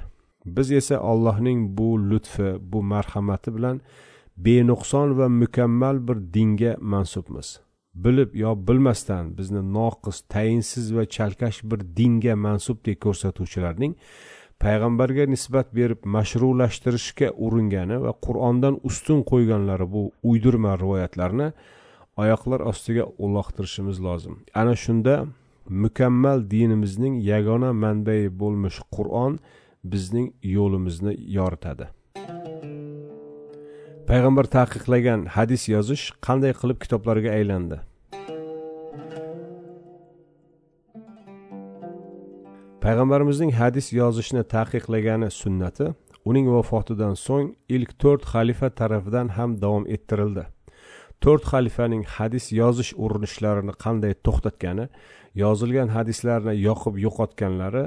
Biz 0.56 0.68
esa 0.80 0.96
allohning 1.12 1.60
bu 1.78 1.90
lutfi 2.10 2.50
bu 2.72 2.80
marhamati 2.92 3.50
bilan 3.56 3.82
benuqson 4.46 5.18
va 5.20 5.28
mukammal 5.42 5.98
bir 6.08 6.18
dinga 6.36 6.72
mansubmiz. 6.94 7.48
Bilib 7.94 8.36
yo 8.36 8.56
bilmasdan 8.68 9.38
bizni 9.38 9.62
noqis 9.74 10.22
tayinsiz 10.34 10.96
va 10.96 11.06
chalkash 11.06 11.64
bir 11.64 11.80
dinga 11.98 12.36
mansub 12.36 12.78
deb 12.86 13.00
ko'rsatuvchilarning 13.06 13.96
payg'ambarga 14.64 15.26
nisbat 15.34 15.68
berib 15.80 16.06
mashrulashtirishga 16.16 17.30
uringani 17.46 17.98
va 18.06 18.14
qur'ondan 18.26 18.80
ustun 18.90 19.20
qo'yganlari 19.32 19.88
bu 19.94 20.04
uydirma 20.30 20.74
rivoyatlarni 20.84 21.52
oyoqlar 22.22 22.60
ostiga 22.72 23.06
uloqtirishimiz 23.26 23.98
lozim. 24.08 24.36
Ana 24.62 24.76
shunda 24.76 25.16
mukammal 25.84 26.40
dinimizning 26.52 27.16
yagona 27.32 27.72
manbai 27.84 28.22
bo'lmish 28.42 28.80
qur'on 28.96 29.40
bizning 29.84 30.28
yo'limizni 30.56 31.14
yoritadi. 31.38 31.86
Payg'ambar 34.10 34.48
taqiqlagan 34.58 35.28
hadis 35.36 35.64
yozish 35.70 36.04
qanday 36.28 36.54
qilib 36.60 36.78
kitoblarga 36.84 37.30
aylandi? 37.38 37.78
Payg'ambarimizning 42.86 43.52
hadis 43.60 43.92
yozishni 44.00 44.44
taqiqlagani 44.56 45.30
sunnati 45.42 45.92
uning 46.30 46.50
vafotidan 46.56 47.14
so'ng 47.26 47.52
ilk 47.78 47.92
to'rt 48.02 48.26
xalifa 48.34 48.72
tarafidan 48.80 49.30
ham 49.38 49.56
davom 49.64 49.86
ettirildi. 49.96 50.48
To'rt 51.24 51.46
xalifaning 51.52 52.04
hadis 52.18 52.52
yozish 52.62 52.92
urinishlarini 53.04 53.78
qanday 53.86 54.14
to'xtatgani 54.26 54.90
yozilgan 55.44 55.94
hadislarni 55.98 56.58
yoqib 56.68 56.96
yo'qotganlari 57.06 57.86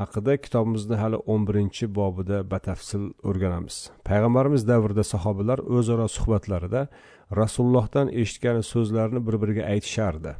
haqida 0.00 0.36
kitobimizni 0.44 0.96
hali 1.02 1.18
o'n 1.32 1.42
birinchi 1.48 1.84
bobida 1.98 2.38
batafsil 2.52 3.04
o'rganamiz. 3.28 3.76
Payg'ambarimiz 4.08 4.62
davrida 4.72 5.04
sahobalar 5.14 5.58
o'zaro 5.76 6.06
suhbatlarida 6.16 6.82
rasulullohdan 7.40 8.12
eshitgan 8.22 8.60
so'zlarni 8.72 9.20
bir 9.26 9.36
biriga 9.42 9.64
aytishardi. 9.72 10.32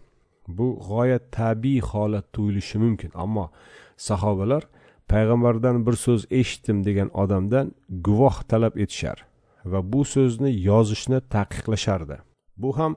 Bu 0.59 0.67
g'oyat 0.89 1.25
tabiiy 1.39 1.81
holat 1.91 2.27
tuyulishi 2.35 2.79
mumkin 2.85 3.11
ammo 3.25 3.47
sahobalar 4.09 4.63
payg'ambardan 5.13 5.77
bir 5.87 5.97
so'z 6.05 6.23
eshitdim 6.41 6.79
degan 6.89 7.09
odamdan 7.23 7.67
guvoh 8.07 8.37
talab 8.51 8.75
etishar 8.85 9.19
va 9.73 9.81
bu 9.93 10.05
so'zni 10.15 10.51
yozishni 10.71 11.21
taqiqlashardi. 11.37 12.17
Bu 12.63 12.71
ham 12.79 12.97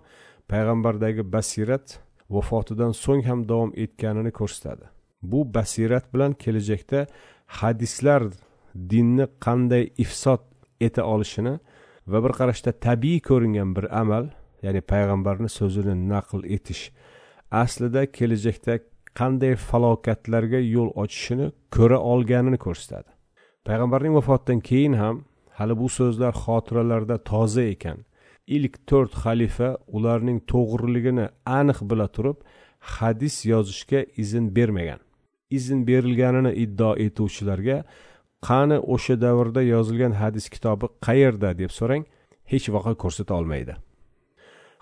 payg'ambardagi 0.51 1.23
basirat 1.35 1.99
vafotidan 2.35 2.91
so'ng 3.03 3.23
ham 3.29 3.39
davom 3.49 3.71
etganini 3.83 4.31
ko'rsatadi. 4.39 4.85
Bu 5.31 5.39
basirat 5.55 6.05
bilan 6.13 6.33
kelajakda 6.43 6.99
hadislar 7.59 8.23
dinni 8.91 9.25
qanday 9.45 9.83
ifsod 10.03 10.41
eta 10.87 11.01
olishini 11.13 11.55
va 12.11 12.23
bir 12.23 12.33
qarashda 12.39 12.71
tabiiy 12.87 13.19
ko'ringan 13.29 13.69
bir 13.77 13.85
amal 14.01 14.25
ya'ni 14.65 14.81
payg'ambarni 14.91 15.49
so'zini 15.59 15.95
naql 16.13 16.41
etish 16.55 16.83
aslida 17.63 18.01
kelajakda 18.17 18.73
qanday 19.19 19.53
falokatlarga 19.69 20.59
yo'l 20.75 20.89
ochishini 21.03 21.47
ko'ra 21.75 21.99
olganini 22.11 22.59
ko'rsatadi. 22.65 23.09
Payg'ambarning 23.67 24.13
vafotidan 24.19 24.59
keyin 24.69 24.95
ham 25.01 25.15
hali 25.57 25.75
bu 25.81 25.87
so'zlar 25.97 26.33
xotiralarda 26.43 27.17
toza 27.31 27.63
ekan. 27.75 27.97
Ilk 28.55 28.73
to'rt 28.89 29.13
xalifa 29.23 29.69
ularning 29.95 30.39
to'g'riligini 30.51 31.27
aniq 31.59 31.79
bila 31.89 32.07
turib 32.15 32.37
hadis 32.95 33.35
yozishga 33.51 34.01
izn 34.23 34.45
bermagan. 34.57 34.99
Izn 35.57 35.79
berilganini 35.89 36.51
iddao 36.65 36.93
etuvchilarga 37.05 37.77
qani 38.47 38.77
o'sha 38.95 39.15
davrda 39.25 39.61
yozilgan 39.73 40.13
hadis 40.21 40.49
kitobi 40.53 40.87
qayerda? 41.07 41.49
deb 41.61 41.71
so'rang 41.79 42.03
hech 42.51 42.67
vaqo 42.75 42.93
ko'rsata 43.03 43.33
olmaydi. 43.39 43.73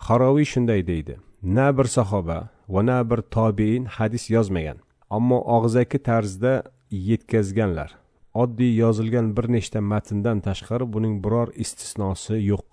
Haroviy 0.08 0.48
shunday 0.54 0.82
deydi 0.92 1.16
na 1.58 1.68
bir 1.78 1.88
sahoba 1.98 2.38
va 2.74 2.82
na 2.90 3.00
bir 3.10 3.22
tobein 3.36 3.86
hadis 3.98 4.30
yozmagan 4.36 4.78
ammo 5.10 5.40
og'zaki 5.58 6.00
tarzda 6.00 6.54
yetkazganlar. 6.92 7.90
Oddiy 8.34 8.76
yozilgan 8.84 9.28
bir 9.38 9.46
nechta 9.56 9.80
matndan 9.82 10.40
tashqari 10.48 10.86
buning 10.94 11.16
biror 11.24 11.50
istisnosi 11.64 12.36
yo'q. 12.52 12.70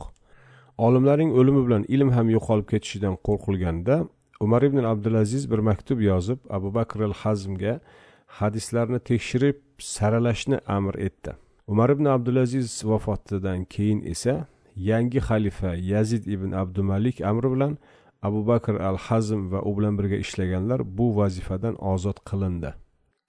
Olimlarning 0.86 1.32
o'limi 1.38 1.62
bilan 1.66 1.84
ilm 1.94 2.10
ham 2.16 2.28
yo'qolib 2.36 2.66
ketishidan 2.72 3.14
qo'rqilganda 3.26 3.96
umar 4.40 4.62
ibn 4.62 4.78
abdulaziz 4.78 5.50
bir 5.50 5.58
maktub 5.58 6.00
yozib 6.00 6.38
abu 6.50 6.74
bakr 6.74 7.00
al 7.00 7.12
hazmga 7.12 7.80
hadislarni 8.26 8.98
tekshirib 8.98 9.56
saralashni 9.78 10.58
amr 10.66 10.94
etdi. 10.94 11.32
Umar 11.66 11.90
ibn 11.90 12.04
abdulaziz 12.04 12.84
vafotidan 12.84 13.64
keyin 13.64 14.02
esa 14.04 14.46
yangi 14.76 15.18
xalifa 15.18 15.74
yazid 15.74 16.26
ibn 16.26 16.52
abdumalik 16.52 17.20
amri 17.20 17.48
bilan 17.54 17.78
abu 18.22 18.46
bakr 18.46 18.74
al 18.90 18.96
hazm 18.96 19.50
va 19.52 19.60
u 19.62 19.78
bilan 19.78 19.98
birga 19.98 20.16
ishlaganlar 20.16 20.80
bu 20.98 21.16
vazifadan 21.16 21.74
ozod 21.92 22.18
qilindi. 22.28 22.70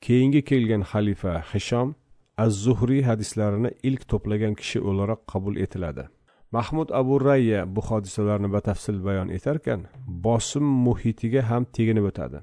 Keyingi 0.01 0.42
kelgan 0.50 0.84
xalifa 0.92 1.34
hishom 1.54 1.96
az 2.38 2.54
zuhriy 2.66 3.01
hadislarini 3.10 3.72
ilk 3.84 4.01
to'plagan 4.12 4.54
kishi 4.60 4.80
o'laroq 4.89 5.22
qabul 5.32 5.56
etiladi. 5.66 6.04
Mahmud 6.51 6.89
abu 6.91 7.20
rayya 7.25 7.75
bu 7.75 7.82
hodisalarni 7.82 8.50
batafsil 8.56 8.98
bayon 9.06 9.29
etarkan 9.38 9.82
bosim 10.25 10.65
muhitiga 10.86 11.41
ham 11.50 11.63
teginib 11.75 12.06
o'tadi. 12.12 12.39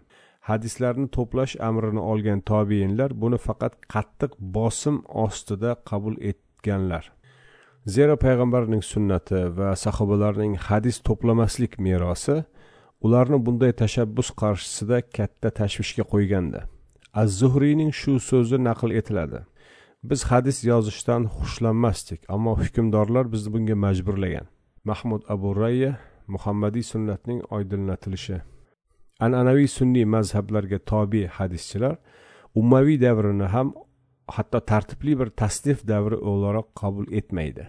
Hadislarni 0.49 1.09
to'plash 1.17 1.55
amrini 1.69 2.03
olgan 2.13 2.41
tobeinlar 2.51 3.11
buni 3.23 3.39
faqat 3.47 3.75
qattiq 3.95 4.33
bosim 4.57 4.97
ostida 5.25 5.71
qabul 5.91 6.15
etganlar. 6.31 7.05
Zero 7.95 8.15
payg'ambarning 8.25 8.83
sunnati 8.93 9.41
va 9.59 9.71
sahobalarning 9.85 10.55
hadis 10.69 10.97
to'plamaslik 11.09 11.73
merosi 11.87 12.37
ularni 13.05 13.39
bunday 13.47 13.73
tashabbus 13.83 14.29
qarshisida 14.41 14.99
katta 15.17 15.49
tashvishga 15.61 16.05
qo'ygandi. 16.13 16.61
Az 17.21 17.29
zuhriyning 17.41 17.93
shu 18.01 18.13
so'zi 18.31 18.59
naql 18.69 18.91
etiladi. 19.01 19.41
Biz 20.05 20.25
hadis 20.25 20.65
yozishdan 20.65 21.23
xushlanmasdik 21.39 22.21
ammo 22.29 22.53
hukmdorlar 22.61 23.33
bizni 23.33 23.53
bunga 23.55 23.75
majburlagan. 23.75 24.47
Mahmud 24.85 25.23
abu 25.29 25.57
rayya 25.57 25.93
muhammadiy 26.27 26.83
sunnatning 26.83 27.41
oydinlatilishi. 27.57 28.41
An'anaviy 29.25 29.69
sunniy 29.79 30.05
mazhablarga 30.17 30.79
tobe 30.91 31.27
hadischilar 31.39 31.97
ummaviy 32.61 32.99
davrini 33.01 33.49
ham 33.55 33.69
hatto 34.37 34.61
tartibli 34.71 35.19
bir 35.21 35.29
tasnif 35.41 35.79
davri 35.93 36.17
o'laroq 36.31 36.69
qabul 36.81 37.07
etmaydi. 37.19 37.65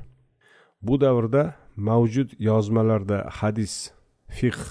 Bu 0.82 1.02
davrda 1.02 1.44
mavjud 1.76 2.30
yozmalarda 2.50 3.18
hadis 3.40 3.74
fiqh 4.38 4.64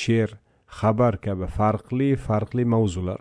she'r 0.00 0.30
xabar 0.78 1.14
kabi 1.26 1.46
farqli 1.58 2.10
farqli 2.26 2.64
mavzular 2.74 3.20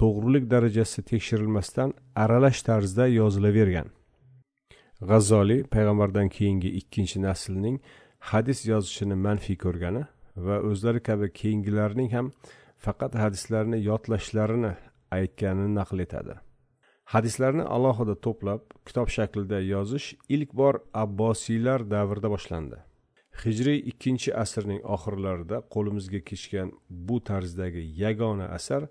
to'g'rilik 0.00 0.44
darajasi 0.50 1.02
tekshirilmasdan 1.10 1.90
aralash 2.22 2.60
tarzda 2.68 3.04
yozilavergan. 3.20 3.88
G'azzoliy 5.08 5.60
payg'ambardan 5.74 6.28
keyingi 6.36 6.70
ikkinchi 6.80 7.18
naslning 7.26 7.76
hadis 8.30 8.60
yozishini 8.72 9.16
manfiy 9.26 9.56
ko'rgani 9.64 10.04
va 10.46 10.56
o'zlari 10.70 11.00
kabi 11.08 11.26
keyingilarning 11.40 12.10
ham 12.16 12.26
faqat 12.84 13.12
hadislarni 13.22 13.78
yodlashlarini 13.90 14.72
aytganini 15.18 15.74
naql 15.80 15.98
etadi. 16.06 16.34
Hadislarni 17.14 17.64
alohida 17.76 18.14
to'plab 18.26 18.62
kitob 18.86 19.08
shaklida 19.16 19.58
yozish 19.74 20.08
ilk 20.34 20.50
bor 20.60 20.74
abbosiylar 21.04 21.80
davrida 21.94 22.28
boshlandi. 22.34 22.78
Hijriy 23.42 23.78
ikkinchi 23.90 24.30
asrning 24.44 24.80
oxirlarida 24.94 25.56
qo'limizga 25.74 26.20
kechgan 26.30 26.68
bu 26.88 27.16
tarzdagi 27.28 27.82
yagona 28.02 28.46
asar 28.58 28.82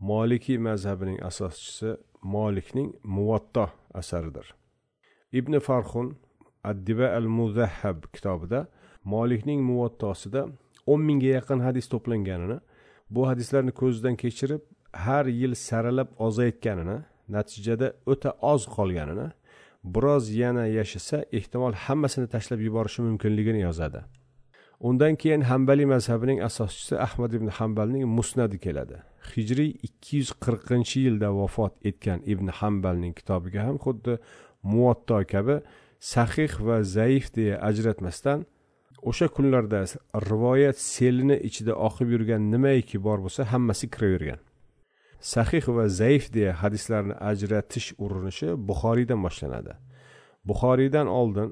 molikiy 0.00 0.58
mazhabining 0.58 1.18
asoschisi 1.24 1.96
molikning 2.22 2.94
muvatto 3.04 3.70
asaridir. 3.94 4.54
Ibn 5.32 5.58
farxun 5.58 6.16
addiba 6.64 7.06
al 7.18 7.26
muzahhab 7.38 7.98
kitobida 8.14 8.66
molikning 9.04 9.60
muvattosida 9.70 10.46
o'n 10.86 11.00
mingga 11.08 11.30
yaqin 11.38 11.60
hadis 11.66 11.86
to'planganini 11.92 12.58
bu 13.10 13.28
hadislarni 13.30 13.72
ko'zdan 13.80 14.14
kechirib 14.22 14.62
har 15.04 15.26
yil 15.40 15.54
saralab 15.54 16.08
ozaytganini 16.26 16.98
natijada 17.28 17.88
o'ta 18.12 18.30
oz 18.52 18.62
qolganini 18.76 19.28
biroz 19.94 20.24
yana 20.42 20.64
yashasa 20.78 21.24
ehtimol 21.38 21.74
hammasini 21.84 22.28
tashlab 22.34 22.60
yuborishi 22.66 23.02
mumkinligini 23.02 23.60
yozadi. 23.60 24.00
Undan 24.80 25.16
keyin 25.16 25.40
hambaliy 25.40 25.86
mazhabining 25.86 26.42
asoschisi 26.48 26.98
ahmad 27.06 27.32
ibn 27.32 27.48
hambalning 27.48 28.04
musnadi 28.04 28.58
keladi. 28.58 28.96
Hijriy 29.34 29.70
ikki 29.86 30.16
yuz 30.20 30.30
qirqinchi 30.44 31.00
yilda 31.06 31.28
vafot 31.38 31.74
etgan 31.88 32.20
ibn 32.32 32.48
hambalning 32.58 33.14
kitobiga 33.18 33.60
ham 33.66 33.76
xuddi 33.84 34.18
muvatto 34.62 35.18
kabi 35.32 35.56
sahih 36.12 36.52
va 36.66 36.82
zaif 36.82 37.34
deya 37.36 37.56
ajratmasdan 37.68 38.46
o'sha 39.02 39.28
kunlarda 39.36 39.80
rivoyat 40.30 40.78
selini 40.78 41.36
ichida 41.48 41.74
oqib 41.88 42.08
yurgan 42.14 42.42
nimaiki 42.54 42.98
bor 43.06 43.18
bo'lsa 43.24 43.42
hammasi 43.52 43.86
kiravergan. 43.94 44.40
Sahih 45.20 45.64
va 45.76 45.88
zaif 45.88 46.24
deya 46.36 46.52
hadislarni 46.62 47.14
ajratish 47.30 47.88
urinishi 48.04 48.48
buxoriydan 48.68 49.20
boshlanadi. 49.26 49.72
Buxoriydan 50.48 51.06
oldin 51.20 51.48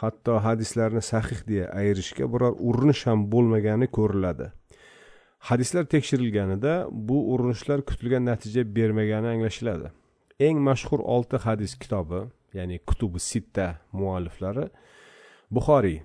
hatto 0.00 0.38
hadislarni 0.46 1.02
sahih 1.02 1.40
deya 1.48 1.66
ayirishga 1.80 2.24
biror 2.32 2.54
urinish 2.68 3.06
ham 3.06 3.26
bo'lmagani 3.32 3.86
ko'riladi. 3.96 4.46
Hadislar 5.48 5.84
tekshirilganida 5.94 6.74
bu 7.08 7.18
urinishlar 7.32 7.82
kutilgan 7.88 8.24
natija 8.30 8.62
bermagani 8.76 9.28
anglashiladi. 9.34 9.90
Eng 10.40 10.58
mashhur 10.68 11.00
olti 11.14 11.36
hadis 11.46 11.72
kitobi 11.82 12.20
ya'ni 12.54 12.78
kutubi 12.78 13.20
sitta 13.20 13.66
mualliflari 13.92 14.68
buxoriy 15.50 15.98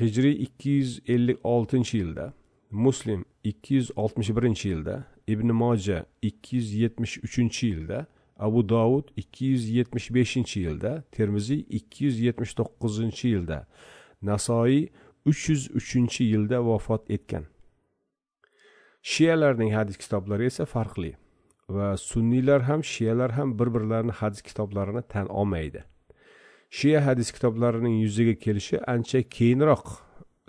hijriy 0.00 0.34
ikki 0.46 0.70
yuz 0.70 1.00
ellik 1.14 1.38
oltinchi 1.54 1.98
yilda 1.98 2.32
muslim 2.70 3.24
ikki 3.44 3.74
yuz 3.74 3.90
oltmish 3.96 4.30
birinchi 4.36 4.68
yilda 4.68 5.04
ibn 5.26 5.52
moja 5.62 6.04
ikki 6.22 6.56
yuz 6.56 6.74
yetmish 6.82 7.18
uchinchi 7.26 7.66
yilda 7.66 8.06
abu 8.46 8.60
dovud 8.72 9.06
ikki 9.22 9.52
yuz 9.52 9.64
yetmish 9.76 10.08
beshinchi 10.16 10.60
yilda 10.66 10.92
termiziy 11.16 11.60
ikki 11.78 12.04
yuz 12.06 12.20
yetmish 12.26 12.52
to'qqizinchi 12.58 13.26
yilda 13.34 13.58
nasoiy 14.28 14.82
uch 15.30 15.42
yuz 15.50 15.62
uchinchi 15.80 16.24
yilda 16.32 16.58
vafot 16.68 17.10
etgan. 17.16 17.44
Shiyalarning 19.12 19.72
hadis 19.78 19.96
kitoblari 20.02 20.46
esa 20.52 20.64
farqli 20.74 21.12
va 21.76 21.88
sunniylar 21.96 22.60
ham 22.68 22.80
shiyalar 22.92 23.30
ham 23.38 23.58
bir 23.58 23.68
birlarini 23.74 24.14
hadis 24.20 24.42
kitoblarini 24.48 25.02
tan 25.12 25.26
olmaydi. 25.40 25.84
Shiya 26.78 27.00
hadis 27.06 27.28
kitoblarining 27.36 27.96
yuzaga 28.04 28.34
kelishi 28.44 28.76
ancha 28.94 29.20
keyinroq 29.36 29.86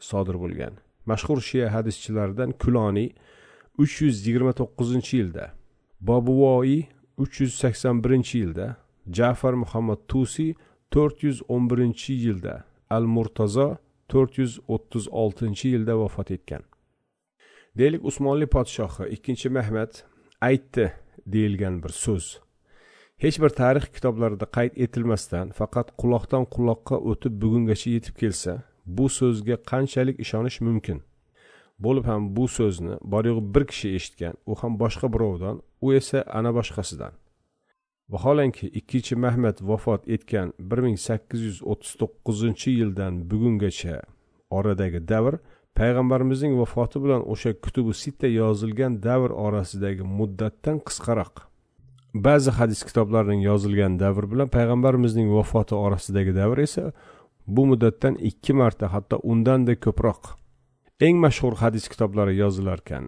sodir 0.10 0.38
bo'lgan. 0.44 0.74
Mashhur 1.06 1.40
shiya 1.50 1.68
hadischilaridan 1.76 2.52
kuloniy 2.62 3.10
uch 3.84 3.96
yuz 4.04 4.16
yigirma 4.28 4.54
to'qqizinchi 4.60 5.14
yilda 5.22 5.46
bobuvoiy 6.08 6.82
uch 7.18 7.42
yuz 7.42 7.54
sakson 7.62 8.04
birinchi 8.04 8.36
yilda 8.44 8.68
jafar 9.18 9.54
muhammad 9.64 10.00
tusiy 10.12 10.54
to'rt 10.94 11.24
yuz 11.26 11.38
o'n 11.54 11.64
birinchi 11.72 12.14
yilda 12.26 12.56
al 12.96 13.06
murtazo 13.16 13.68
to'rt 14.12 14.38
yuz 14.42 14.54
o'ttiz 14.74 15.06
oltinchi 15.22 15.68
yilda 15.74 15.94
vafot 16.02 16.32
etgan. 16.36 16.64
Deylik 17.78 18.04
usmonli 18.10 18.48
podshohi 18.56 19.06
ikkinchi 19.16 19.50
mahmad 19.58 19.92
aytdi 20.50 20.86
deyilgan 21.34 21.76
bir 21.84 21.94
so'z. 22.04 22.26
Hech 23.24 23.38
bir 23.44 23.52
tarix 23.60 23.86
kitoblarida 23.96 24.46
qayd 24.58 24.74
etilmasdan 24.86 25.56
faqat 25.60 25.88
quloqdan 26.02 26.46
quloqqa 26.56 26.98
o'tib 27.12 27.34
bugungacha 27.44 27.90
yetib 27.96 28.16
kelsa 28.22 28.54
bu 28.98 29.06
so'zga 29.18 29.58
qanchalik 29.72 30.18
ishonish 30.26 30.60
mumkin? 30.68 31.00
Bo'lib 31.80 32.06
ham 32.06 32.36
bu 32.36 32.48
so'zni 32.48 32.96
bor 33.02 33.26
yo'g'i 33.30 33.44
bir 33.56 33.64
kishi 33.72 33.90
eshitgan 33.98 34.36
u 34.46 34.56
ham 34.62 34.80
boshqa 34.84 35.08
birovdan 35.14 35.62
u 35.82 35.94
esa 36.00 36.24
ana 36.40 36.52
boshqasidan. 36.58 37.14
Vaholanki 38.14 38.68
ikkinchi 38.80 39.16
mahmad 39.16 39.58
vafot 39.70 40.02
etgan 40.16 40.54
bir 40.70 40.80
ming 40.86 40.98
sakkiz 41.08 41.42
yuz 41.48 41.60
o'ttiz 41.72 41.94
to'qqizinchi 42.02 42.70
yildan 42.80 43.14
bugungacha 43.30 43.98
oradagi 44.58 45.00
davr 45.12 45.40
payg'ambarimizning 45.80 46.54
vafoti 46.62 46.98
bilan 47.04 47.22
o'sha 47.34 47.52
kutubi 47.66 47.94
sitta 48.04 48.28
yozilgan 48.42 49.00
davr 49.08 49.32
orasidagi 49.46 50.04
muddatdan 50.20 50.78
qisqaroq. 50.88 51.34
Ba'zi 52.26 52.52
hadis 52.60 52.82
kitoblarining 52.88 53.42
yozilgan 53.50 53.94
davr 54.04 54.24
bilan 54.32 54.50
payg'ambarimizning 54.58 55.28
vafoti 55.38 55.76
orasidagi 55.86 56.36
davr 56.42 56.58
esa 56.68 56.86
bu 57.56 57.66
muddatdan 57.72 58.16
ikki 58.30 58.54
marta 58.62 58.86
hatto 58.94 59.16
undanda 59.32 59.74
ko'proq 59.86 60.43
eng 61.06 61.18
mashhur 61.26 61.54
hadis 61.64 61.86
kitoblari 61.92 62.34
yozilarkan 62.44 63.06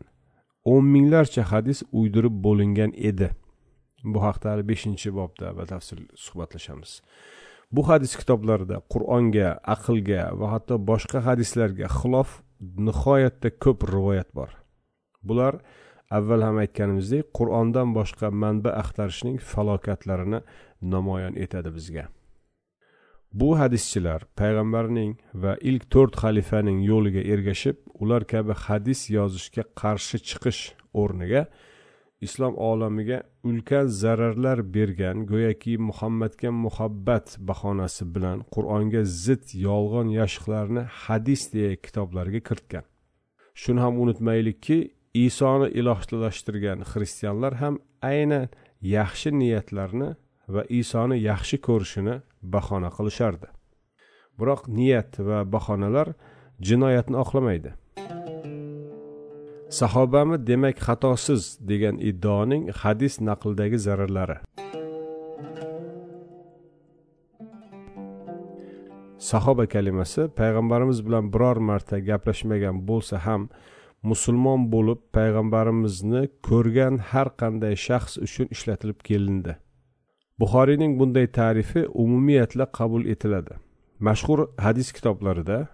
o'n 0.71 0.85
minglarcha 0.95 1.43
hadis 1.51 1.83
uydirib 1.99 2.35
bo'lingan 2.45 2.91
edi. 3.09 3.29
Bu 4.13 4.19
haqda 4.25 4.51
hali 4.51 4.63
beshinchi 4.71 5.13
bobda 5.19 5.53
batafsil 5.59 5.99
suhbatlashamiz. 6.25 6.91
Bu 7.75 7.81
hadis 7.89 8.15
kitoblarida 8.19 8.77
qur'onga 8.93 9.49
aqlga 9.75 10.23
va 10.39 10.51
hatto 10.53 10.75
boshqa 10.91 11.21
hadislarga 11.27 11.87
xilof 11.99 12.29
nihoyatda 12.87 13.49
ko'p 13.63 13.87
rivoyat 13.93 14.29
bor. 14.39 14.51
Bular 15.27 15.53
avval 16.17 16.41
ham 16.47 16.57
aytganimizdek 16.65 17.31
qur'ondan 17.37 17.95
boshqa 17.97 18.27
manba 18.43 18.71
axtarishning 18.81 19.37
falokatlarini 19.51 20.39
namoyon 20.93 21.33
etadi 21.45 21.69
bizga. 21.77 22.05
Bu 23.39 23.49
hadischilar 23.59 24.21
payg'ambarning 24.39 25.13
va 25.43 25.53
ilk 25.69 25.83
to'rt 25.93 26.13
xalifaning 26.23 26.79
yo'liga 26.91 27.23
ergashib 27.33 27.77
ular 28.01 28.23
kabi 28.33 28.53
hadis 28.65 29.01
yozishga 29.17 29.63
qarshi 29.81 30.17
chiqish 30.29 30.61
o'rniga 31.01 31.41
islom 32.25 32.53
olamiga 32.69 33.17
ulkan 33.49 33.85
zararlar 34.01 34.59
bergan 34.75 35.17
go'yoki 35.31 35.73
muhammadga 35.89 36.49
muhabbat 36.65 37.27
bahonasi 37.49 38.03
bilan 38.15 38.37
qur'onga 38.55 39.01
zid 39.25 39.45
yolg'on 39.67 40.07
yashiqlarni 40.19 40.83
hadis 41.03 41.41
deya 41.53 41.73
kitoblarga 41.85 42.39
kiritgan. 42.47 42.85
Shuni 43.61 43.79
ham 43.85 43.93
unutmaylikki 44.03 44.77
isoni 45.25 45.67
ilohlashtirgan 45.79 46.79
xristianlar 46.91 47.53
ham 47.61 47.75
aynan 48.11 48.47
yaxshi 48.95 49.29
niyatlarni 49.41 50.09
va 50.53 50.63
isoni 50.69 51.17
yaxshi 51.29 51.57
ko'rishini 51.67 52.15
bahona 52.53 52.89
qilishardi. 52.97 53.47
Biroq 54.39 54.67
niyat 54.77 55.19
va 55.27 55.39
bahonalar 55.53 56.13
jinoyatni 56.67 57.17
oqlamaydi. 57.23 57.71
Sahobami 59.79 60.37
demak 60.49 60.77
xatosiz 60.87 61.43
degan 61.69 61.95
iddaoning 62.09 62.63
hadis 62.81 63.13
naqldagi 63.29 63.77
zararlari. 63.85 64.37
Sahoba 69.29 69.65
kalimasi 69.73 70.21
payg'ambarimiz 70.39 70.99
bilan 71.07 71.31
biror 71.33 71.57
marta 71.69 71.97
gaplashmagan 72.09 72.77
bo'lsa 72.89 73.17
ham 73.25 73.49
musulmon 74.09 74.67
bo'lib 74.73 74.99
payg'ambarimizni 75.17 76.21
ko'rgan 76.47 76.99
har 77.11 77.27
qanday 77.41 77.73
shaxs 77.87 78.13
uchun 78.25 78.47
ishlatilib 78.55 78.99
kelindi. 79.07 79.55
Buxoriyning 80.39 80.99
bunday 80.99 81.27
tarifi 81.27 81.87
umumiyatla 81.87 82.65
qabul 82.65 83.05
etiladi. 83.05 83.53
Mashhur 83.99 84.39
hadis 84.57 84.91
kitoblarida 84.91 85.67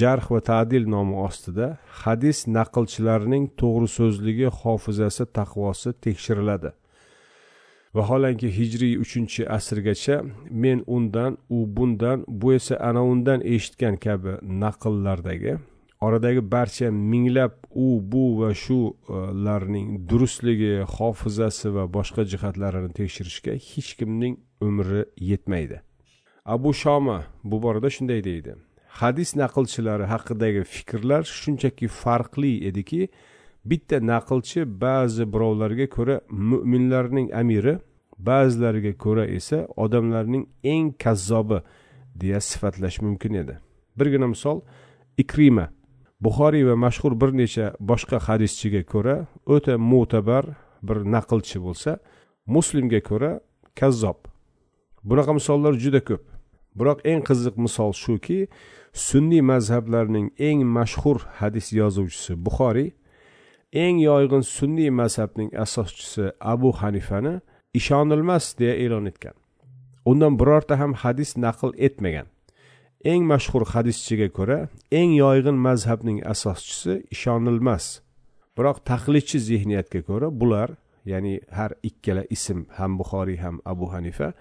jarh 0.00 0.26
va 0.32 0.40
tadil 0.40 0.84
nomi 0.94 1.14
ostida 1.26 1.66
hadis 2.02 2.38
naqlchilarining 2.56 3.44
to'g'ri 3.60 3.88
so'zligi 3.98 4.48
hofizasi 4.60 5.24
taqvosi 5.38 5.90
tekshiriladi. 6.04 6.70
Vaholanki 7.96 8.48
hijriy 8.58 8.94
uchinchi 9.04 9.42
asrgacha 9.56 10.16
men 10.62 10.78
undan 10.96 11.32
u 11.56 11.58
bundan 11.76 12.18
bu 12.40 12.48
esa 12.58 12.74
ana 12.88 13.02
undan 13.12 13.40
eshitgan 13.54 13.96
kabi 14.04 14.32
naqllardagi 14.62 15.54
oradagi 16.00 16.40
barcha 16.40 16.90
minglab 16.90 17.52
u 17.70 18.00
bu 18.12 18.24
va 18.40 18.54
shularning 18.54 19.88
e, 19.96 20.08
durustligi 20.08 20.84
hofizasi 20.96 21.74
va 21.76 21.84
boshqa 21.96 22.24
jihatlarini 22.32 22.92
tekshirishga 23.00 23.52
hech 23.70 23.90
kimning 23.98 24.38
umri 24.60 25.04
yetmaydi. 25.30 25.80
Abu 26.44 26.72
shoma 26.72 27.18
bu 27.44 27.62
borada 27.62 27.90
shunday 27.90 28.24
deydi. 28.24 28.54
Hadis 29.00 29.36
naqlchilari 29.36 30.06
haqidagi 30.12 30.62
fikrlar 30.64 31.22
shunchaki 31.22 31.86
farqli 32.02 32.52
ediki 32.68 33.08
bitta 33.70 33.98
naqlchi 34.12 34.60
ba'zi 34.84 35.24
birovlarga 35.32 35.86
ko'ra 35.96 36.16
mo'minlarning 36.50 37.28
amiri 37.40 37.74
ba'zilariga 38.18 38.92
ko'ra 39.04 39.24
esa 39.38 39.58
odamlarning 39.84 40.44
eng 40.64 40.88
kazzobi 41.04 41.58
deya 42.20 42.40
sifatlash 42.40 42.98
mumkin 43.06 43.34
edi. 43.42 43.54
Birgina 43.98 44.26
misol 44.26 44.62
ikrima. 45.18 45.66
Buxoriy 46.24 46.64
va 46.68 46.76
mashhur 46.84 47.12
bir 47.20 47.30
necha 47.40 47.66
boshqa 47.90 48.18
hadischiga 48.26 48.82
ko'ra 48.92 49.16
o'ta 49.54 49.74
mo'tabar 49.90 50.44
bir 50.86 50.98
naqlchi 51.14 51.58
bo'lsa 51.66 51.90
muslimga 52.54 53.00
ko'ra 53.08 53.32
kazzob. 53.78 54.18
Bunaqa 55.08 55.32
misollar 55.38 55.74
juda 55.84 56.00
ko'p. 56.08 56.24
Biroq 56.78 56.98
eng 57.10 57.22
qiziq 57.28 57.56
misol 57.64 57.92
shuki 58.04 58.40
sunniy 59.08 59.42
mazhablarning 59.50 60.28
eng 60.48 60.60
mashhur 60.76 61.18
hadis 61.38 61.66
yozuvchisi 61.80 62.32
buxoriy 62.46 62.90
eng 63.84 63.96
yoyg'in 64.08 64.44
sunniy 64.56 64.90
mazhabning 65.00 65.50
asoschisi 65.64 66.24
abu 66.52 66.70
hanifani 66.80 67.34
ishonilmas 67.78 68.44
deya 68.58 68.74
e'lon 68.84 69.06
etgan. 69.10 69.36
Undan 70.10 70.32
birorta 70.40 70.74
ham 70.80 70.92
hadis 71.02 71.30
naql 71.44 71.70
etmagan. 71.86 72.26
Eng 73.04 73.22
mashhur 73.32 73.64
hadischiga 73.72 74.28
ko'ra 74.38 74.68
eng 74.90 75.12
yoyg'in 75.22 75.56
mazhabning 75.66 76.18
asoschisi 76.32 76.94
ishonilmas. 77.14 77.84
Biroq 78.56 78.78
taqlidchi 78.90 79.38
zehniyatga 79.48 80.00
ko'ra 80.08 80.28
bular 80.40 80.68
ya'ni 81.12 81.40
har 81.56 81.70
ikkala 81.88 82.24
ism 82.30 82.58
ham 82.78 82.98
buxoriy 82.98 83.38
ham 83.44 83.60
abu 83.64 83.86
hanifa 83.94 84.32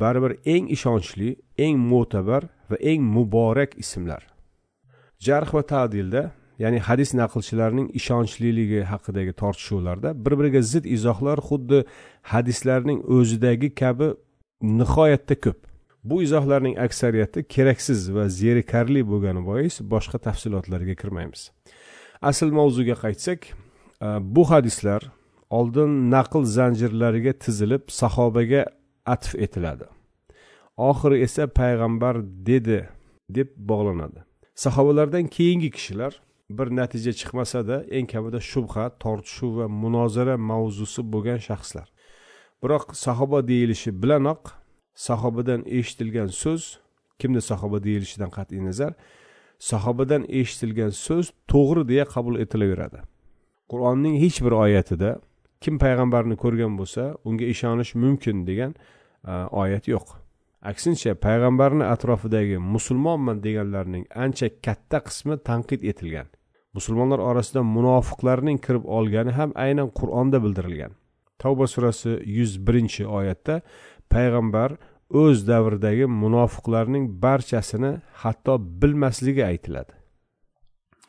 baribir 0.00 0.32
eng 0.54 0.66
ishonchli 0.76 1.30
eng 1.58 1.76
mo'tabar 1.90 2.42
va 2.70 2.76
eng 2.90 3.02
muborak 3.16 3.72
ismlar. 3.82 4.22
Jarh 5.26 5.50
va 5.54 5.62
tadilda 5.72 6.22
ya'ni 6.62 6.78
hadis 6.88 7.10
naqlchilarining 7.20 7.88
ishonchliligi 7.98 8.80
haqidagi 8.92 9.32
tortishuvlarda 9.40 10.10
bir 10.24 10.32
biriga 10.38 10.62
zid 10.72 10.84
izohlar 10.96 11.38
xuddi 11.48 11.78
hadislarning 12.32 13.00
o'zidagi 13.16 13.68
kabi 13.82 14.08
nihoyatda 14.78 15.34
ko'p. 15.44 15.71
Bu 16.04 16.22
izohlarning 16.22 16.78
aksariyati 16.78 17.44
keraksiz 17.48 18.14
va 18.14 18.28
zerikarli 18.28 19.02
bo'lgani 19.10 19.42
bois 19.46 19.80
boshqa 19.80 20.18
tafsilotlarga 20.18 20.94
kirmaymiz. 20.94 21.50
Asl 22.22 22.50
mavzuga 22.58 22.96
qaytsak 23.04 23.40
e, 23.46 24.08
bu 24.34 24.50
hadislar 24.50 25.02
oldin 25.50 26.10
naql 26.10 26.44
zanjirlariga 26.56 27.32
tizilib 27.32 27.84
sahobaga 28.00 28.66
atf 29.06 29.34
etiladi. 29.34 29.86
Oxiri 30.76 31.22
esa 31.26 31.46
payg'ambar 31.46 32.16
dedi 32.46 32.88
deb 33.28 33.48
bog'lanadi. 33.56 34.20
Sahobalardan 34.54 35.26
keyingi 35.26 35.70
kishilar 35.70 36.12
bir 36.50 36.68
natija 36.78 37.12
chiqmasada 37.20 37.76
eng 37.96 38.06
kamida 38.12 38.40
shubha 38.40 38.84
tortishuv 39.02 39.52
va 39.58 39.66
munozara 39.82 40.36
mavzusi 40.50 41.02
bo'lgan 41.12 41.40
shaxslar. 41.48 41.86
Biroq 42.62 42.84
sahoba 43.04 43.38
deyilishi 43.50 43.90
bilanoq 44.02 44.61
sahobadan 44.94 45.60
eshitilgan 45.78 46.30
so'z 46.42 46.62
kimni 47.18 47.40
sahoba 47.40 47.78
deyilishidan 47.86 48.30
qat'iy 48.36 48.62
nazar 48.68 48.92
sahobadan 49.70 50.22
eshitilgan 50.40 50.92
so'z 51.06 51.26
to'g'ri 51.52 51.82
deya 51.90 52.04
qabul 52.14 52.34
etilaveradi. 52.44 52.98
Qur'onning 53.70 54.16
hech 54.22 54.38
bir 54.44 54.52
oyatida 54.64 55.10
kim 55.62 55.78
payg'ambarni 55.84 56.36
ko'rgan 56.42 56.72
bo'lsa 56.80 57.02
unga 57.28 57.46
ishonish 57.54 57.92
mumkin 58.02 58.46
degan 58.48 58.72
oyat 59.62 59.88
yo'q. 59.94 60.06
Aksincha 60.70 61.14
payg'ambarni 61.26 61.84
atrofidagi 61.94 62.58
musulmonman 62.74 63.38
deganlarning 63.46 64.04
ancha 64.24 64.48
katta 64.66 64.98
qismi 65.08 65.34
tanqid 65.48 65.82
etilgan. 65.90 66.28
Musulmonlar 66.76 67.20
orasida 67.30 67.62
munofiqlarning 67.76 68.58
kirib 68.66 68.84
olgani 68.96 69.32
ham 69.38 69.50
aynan 69.64 69.88
qur'onda 69.98 70.38
bildirilgan. 70.44 70.92
Tavba 71.42 71.66
surasi 71.74 72.10
yuz 72.38 72.52
birinchi 72.66 73.06
oyatda 73.18 73.54
payg'ambar 74.14 74.70
o'z 75.22 75.38
davridagi 75.50 76.06
munofiqlarning 76.22 77.04
barchasini 77.24 77.92
hatto 78.22 78.54
bilmasligi 78.82 79.44
aytiladi. 79.52 79.92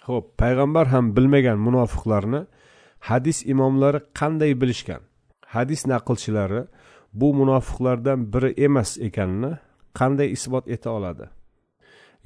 Ho'p 0.08 0.26
payg'ambar 0.42 0.86
ham 0.94 1.06
bilmagan 1.16 1.60
munofiqlarni 1.68 2.42
hadis 3.10 3.38
imomlari 3.54 4.00
qanday 4.20 4.52
bilishgan? 4.62 5.02
Hadis 5.56 5.82
naqlchilari 5.92 6.62
bu 7.20 7.28
munofiqlardan 7.40 8.20
biri 8.34 8.50
emas 8.68 8.92
ekanini 9.08 9.52
qanday 10.00 10.28
isbot 10.38 10.66
eta 10.76 10.90
oladi? 10.98 11.26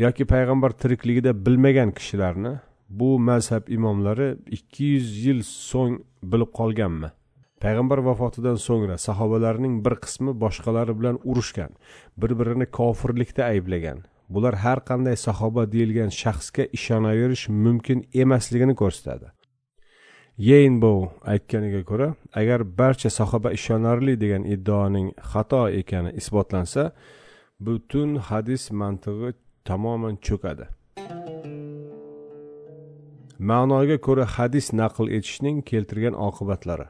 Yoki 0.04 0.24
payg'ambar 0.34 0.72
tirikligida 0.82 1.32
bilmagan 1.46 1.92
kishilarni 1.98 2.54
bu 2.90 3.20
mazhab 3.20 3.64
imomlari 3.78 4.30
ikki 4.58 4.86
yuz 4.94 5.10
yil 5.26 5.40
so'ng 5.44 5.96
bilib 6.32 6.52
qolganmi? 6.60 7.10
Payg'ambar 7.64 8.00
vafotidan 8.10 8.58
so'ngra 8.68 8.98
sahobalarning 9.08 9.76
bir 9.86 9.96
qismi 10.04 10.32
boshqalari 10.44 10.94
bilan 11.00 11.18
urushgan 11.30 11.72
bir 12.22 12.32
birini 12.40 12.66
kofirlikda 12.78 13.44
ayblagan. 13.54 14.00
Bular 14.30 14.56
har 14.64 14.80
qanday 14.90 15.16
sahoba 15.28 15.64
deyilgan 15.74 16.12
shaxsga 16.22 16.64
ishonaverish 16.78 17.46
mumkin 17.66 18.00
emasligini 18.24 18.76
ko'rsatadi. 18.82 19.28
Yeynbow 20.50 21.00
aytganiga 21.34 21.82
ko'ra 21.90 22.10
agar 22.42 22.60
barcha 22.80 23.10
sahoba 23.20 23.50
ishonarli 23.58 24.14
degan 24.24 24.44
iddaoning 24.56 25.08
xato 25.32 25.62
ekani 25.80 26.12
isbotlansa 26.20 26.84
butun 27.66 28.10
hadis 28.30 28.64
mantig'i 28.82 29.32
tamoman 29.68 30.16
cho'kadi. 30.28 30.66
Ma'noga 33.50 33.98
ko'ra 34.08 34.26
hadis 34.36 34.68
naql 34.82 35.08
etishning 35.18 35.58
keltirgan 35.70 36.16
oqibatlari. 36.28 36.88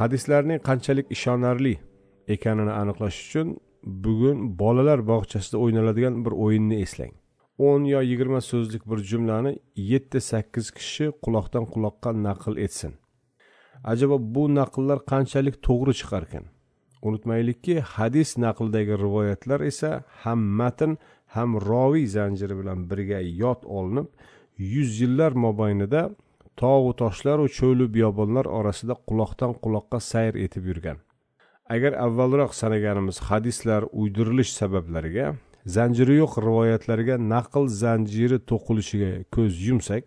Hadislarning 0.00 0.60
qanchalik 0.68 1.06
ishonarli 1.16 1.74
ekanini 2.34 2.72
aniqlash 2.80 3.18
uchun 3.26 3.48
bugun 4.04 4.38
bolalar 4.60 5.00
bog'chasida 5.12 5.56
o'ynaladigan 5.64 6.14
bir 6.24 6.32
o'yinni 6.44 6.76
eslang. 6.84 7.14
o'n 7.68 7.82
yo 7.94 8.00
yigirma 8.10 8.40
so'zlik 8.50 8.82
bir 8.90 8.98
jumlani 9.10 9.52
yetti 9.90 10.18
sakkiz 10.30 10.66
kishi 10.78 11.06
quloqdan 11.24 11.64
quloqqa 11.72 12.10
naql 12.26 12.54
etsin. 12.66 12.92
Ajabo 13.90 14.16
bu 14.34 14.44
naqllar 14.58 14.98
qanchalik 15.12 15.56
to'g'ri 15.66 15.94
chiqarkan 16.00 16.44
unutmaylikki 17.06 17.74
hadis 17.94 18.30
naqldagi 18.44 18.94
rivoyatlar 19.04 19.60
esa 19.70 19.90
ham 20.22 20.40
matn 20.58 20.92
ham 21.34 21.50
roviy 21.70 22.06
zanjiri 22.16 22.54
bilan 22.60 22.78
birga 22.90 23.20
yod 23.42 23.60
olinib 23.78 24.08
yuz 24.74 24.90
yillar 25.00 25.32
mobaynida 25.46 26.02
tog'u 26.62 26.92
toshlaru 27.02 27.46
cho'lu 27.58 27.86
biyobonlar 27.96 28.46
orasida 28.58 28.94
quloqdan 29.08 29.52
quloqqa 29.64 29.98
sayr 30.10 30.34
etib 30.44 30.64
yurgan. 30.70 30.98
Agar 31.74 31.92
avvalroq 32.06 32.52
sanaganimiz 32.60 33.18
hadislar 33.28 33.82
uydirilish 34.00 34.52
sabablariga 34.60 35.26
zanjiri 35.66 36.14
yo'q 36.22 36.32
rivoyatlarga 36.46 37.16
naql 37.34 37.64
zanjiri 37.82 38.38
to'qilishiga 38.50 39.10
ko'z 39.34 39.52
yumsak 39.68 40.04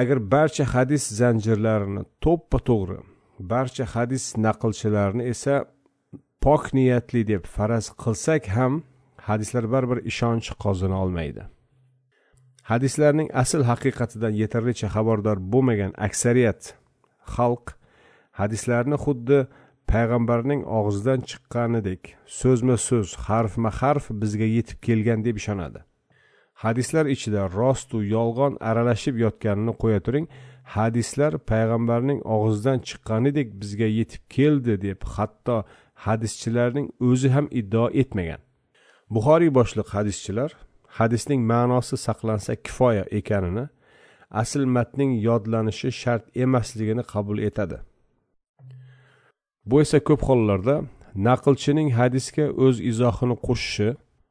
agar 0.00 0.18
barcha 0.34 0.64
hadis 0.74 1.04
zanjirlarini 1.20 2.02
to'ppa 2.24 2.58
to'g'ri 2.68 2.98
barcha 3.52 3.84
hadis 3.94 4.24
naqlchilarini 4.46 5.24
esa 5.32 5.54
pok 6.44 6.62
niyatli 6.78 7.22
deb 7.32 7.42
faraz 7.56 7.86
qilsak 8.02 8.42
ham 8.56 8.82
hadislar 9.28 9.64
baribir 9.72 9.98
ishonch 10.10 10.48
qozona 10.64 10.96
olmaydi. 11.04 11.42
Hadislarning 12.70 13.28
asl 13.42 13.62
haqiqatidan 13.70 14.34
yetarlicha 14.42 14.88
xabardor 14.94 15.38
bo'lmagan 15.52 15.92
aksariyat 16.06 16.62
xalq 17.34 17.66
hadislarni 18.40 18.96
xuddi 19.04 19.38
payg'ambarning 19.92 20.62
og'zidan 20.78 21.20
chiqqanidek 21.30 22.02
so'zma 22.40 22.76
so'z 22.88 23.08
harfma 23.26 23.70
harf 23.80 24.04
bizga 24.22 24.48
yetib 24.56 24.78
kelgan 24.86 25.20
deb 25.26 25.36
ishonadi. 25.42 25.80
Hadislar 26.64 27.06
ichida 27.14 27.42
rostu 27.58 27.98
yolg'on 28.16 28.54
aralashib 28.70 29.16
yotganini 29.24 29.74
qo'ya 29.82 30.00
turing. 30.06 30.26
Hadislar 30.76 31.32
payg'ambarning 31.50 32.20
og'zidan 32.36 32.78
chiqqanidek 32.88 33.48
bizga 33.60 33.88
yetib 33.98 34.22
keldi 34.36 34.74
deb 34.86 34.98
hatto 35.14 35.56
hadischilarning 36.04 36.86
o'zi 37.08 37.28
ham 37.34 37.46
iddao 37.60 37.88
etmagan. 38.02 38.40
Buxoriy 39.14 39.50
boshliq 39.58 39.88
hadischilar 39.96 40.50
hadisning 40.98 41.42
ma'nosi 41.52 41.96
saqlansa 42.06 42.52
kifoya 42.66 43.04
ekanini 43.18 43.64
asl 44.30 44.64
matning 44.76 45.12
yodlanishi 45.28 45.90
shart 45.92 46.24
emasligini 46.44 47.02
qabul 47.12 47.38
etadi. 47.48 47.78
Bu 49.66 49.80
esa 49.84 49.98
ko'p 50.08 50.22
hollarda 50.28 50.76
naqlchining 51.28 51.88
hadisga 51.98 52.46
o'z 52.64 52.76
izohini 52.90 53.36
qo'shishi 53.46 53.88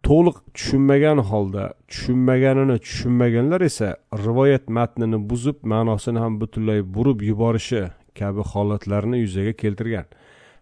to'liq 0.07 0.37
tushunmagan 0.55 1.19
holda 1.29 1.63
tushunmaganini 1.91 2.77
tushunmaganlar 2.85 3.61
esa 3.69 3.89
rivoyat 4.25 4.65
matnini 4.77 5.19
buzib 5.29 5.57
ma'nosini 5.73 6.19
ham 6.23 6.33
butunlay 6.41 6.79
burib 6.95 7.19
yuborishi 7.29 7.81
kabi 8.19 8.41
holatlarni 8.51 9.17
yuzaga 9.25 9.53
keltirgan. 9.61 10.07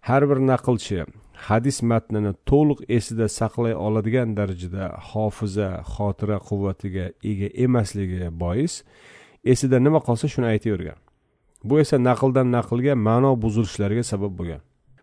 Har 0.08 0.22
bir 0.30 0.40
naqlchi 0.52 1.00
hadis 1.48 1.82
matnini 1.82 2.34
to'liq 2.50 2.80
esida 2.98 3.28
saqlay 3.40 3.74
oladigan 3.88 4.36
darajada 4.38 4.86
hofiza 5.10 5.70
xotira 5.94 6.38
quvvatiga 6.48 7.06
ega 7.32 7.50
emasligi 7.66 8.30
bois 8.44 8.84
esida 9.54 9.80
nima 9.80 10.00
qolsa 10.08 10.28
shuni 10.34 10.48
aytavergan. 10.54 10.98
Bu 11.64 11.80
esa 11.84 11.98
naqldan 11.98 12.48
naqlga 12.58 12.94
ma'no 13.08 13.32
buzilishlariga 13.44 14.04
sabab 14.12 14.34
bo'lgan. 14.40 14.62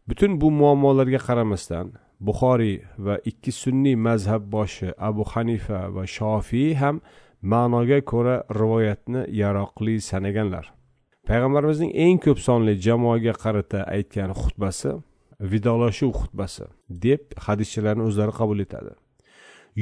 Butun 0.08 0.40
bu 0.40 0.48
muammolarga 0.60 1.20
qaramasdan 1.28 1.86
buxoriy 2.26 2.76
va 3.04 3.14
ikki 3.30 3.52
sunniy 3.62 3.96
mazhab 4.06 4.42
boshi 4.54 4.88
abu 5.08 5.22
hanifa 5.32 5.80
va 5.94 6.04
shofiy 6.16 6.74
ham 6.80 7.00
ma'noga 7.52 7.98
ko'ra 8.10 8.36
rivoyatni 8.60 9.22
yaroqli 9.42 9.94
sanaganlar. 10.10 10.64
Payg'ambarimizning 11.28 11.92
eng 12.04 12.18
ko'p 12.24 12.38
sonli 12.46 12.74
jamoaga 12.86 13.34
qarata 13.42 13.80
aytgan 13.96 14.30
xutbasi 14.42 14.92
vidolashuv 15.50 16.10
xutbasi 16.20 16.64
deb 17.04 17.22
hadischilarni 17.46 18.02
o'zlari 18.08 18.32
qabul 18.40 18.58
etadi. 18.66 18.92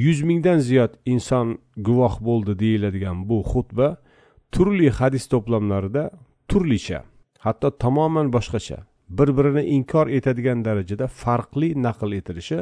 Yuz 0.03 0.19
mingdan 0.29 0.59
ziyod 0.67 0.93
inson 1.13 1.47
guvoh 1.87 2.15
bo'ldi 2.27 2.53
deyiladigan 2.63 3.17
bu 3.29 3.37
xutba 3.51 3.87
turli 4.53 4.89
hadis 4.99 5.25
to'plamlarida 5.33 6.03
turlicha 6.49 6.99
hatto 7.45 7.67
tamoman 7.83 8.27
boshqacha 8.35 8.79
bir 9.17 9.29
birini 9.37 9.63
inkor 9.77 10.07
etadigan 10.17 10.59
darajada 10.67 11.05
farqli 11.21 11.69
naql 11.85 12.11
etilishi 12.19 12.59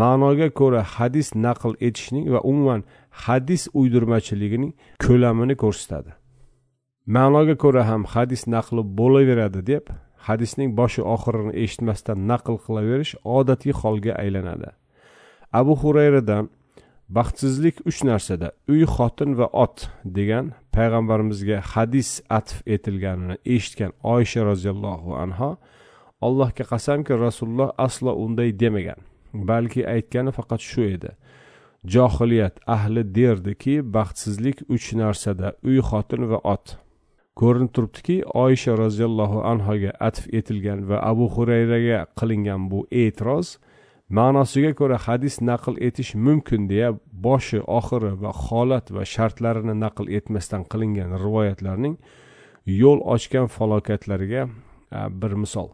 ma'noga 0.00 0.48
ko'ra 0.60 0.82
hadis 0.96 1.28
naql 1.46 1.72
etishning 1.88 2.26
va 2.34 2.40
umuman 2.50 2.80
hadis 3.24 3.62
uydirmachiligining 3.80 4.72
ko'lamini 5.04 5.54
ko'rsatadi. 5.62 6.10
Ma'noga 7.16 7.54
ko'ra 7.64 7.82
ham 7.90 8.02
hadis 8.14 8.42
naqli 8.54 8.82
bo'laveradi 8.98 9.60
deb 9.72 9.84
hadisning 10.28 10.70
boshi 10.78 11.02
oxirini 11.14 11.52
eshitmasdan 11.64 12.18
naql 12.30 12.56
qilaverish 12.64 13.14
odatiy 13.36 13.74
holga 13.80 14.12
aylanadi. 14.22 14.70
Abu 15.60 15.74
hurayradan 15.82 16.44
baxtsizlik 17.16 17.76
uch 17.90 18.00
narsada 18.08 18.48
uy 18.72 18.82
xotin 18.94 19.30
va 19.40 19.46
ot 19.64 19.88
degan 20.18 20.46
payg'ambarimizga 20.74 21.58
hadis 21.72 22.10
atf 22.38 22.62
etilganini 22.74 23.36
eshitgan 23.54 23.92
oysha 24.14 24.40
roziyallohu 24.50 25.10
anho 25.24 25.50
allohga 26.26 26.64
qasamki 26.72 27.12
rasululloh 27.26 27.70
aslo 27.86 28.12
unday 28.24 28.50
demagan 28.62 29.00
balki 29.50 29.82
aytgani 29.94 30.32
faqat 30.38 30.60
shu 30.70 30.82
edi. 30.96 31.10
Johiliyat 31.92 32.60
ahli 32.76 33.02
derdiki 33.18 33.74
baxtsizlik 33.94 34.58
uch 34.74 34.88
narsada 35.00 35.48
uy 35.68 35.78
xotin 35.88 36.22
va 36.30 36.38
ot 36.54 36.76
ko'rinib 37.40 37.70
turibdiki 37.76 38.16
oysha 38.44 38.76
roziyallohu 38.84 39.44
anhoga 39.52 39.92
atf 40.08 40.26
etilgan 40.38 40.88
va 40.88 40.98
abu 41.10 41.28
hurayraga 41.34 42.00
qilingan 42.20 42.70
bu 42.70 42.80
e'tiroz 43.02 43.56
ma'nosiga 44.18 44.72
ko'ra 44.80 44.98
hadis 45.06 45.40
naql 45.50 45.78
etish 45.88 46.12
mumkin 46.26 46.68
deya 46.72 46.88
boshi 47.26 47.60
oxiri 47.78 48.12
va 48.22 48.32
holat 48.44 48.92
va 48.96 49.04
shartlarini 49.14 49.74
naql 49.84 50.06
etmasdan 50.18 50.62
qilingan 50.72 51.16
rivoyatlarning 51.24 51.96
yo'l 52.82 53.00
ochgan 53.14 53.46
falokatlariga 53.56 54.42
bir 55.22 55.32
misol. 55.44 55.68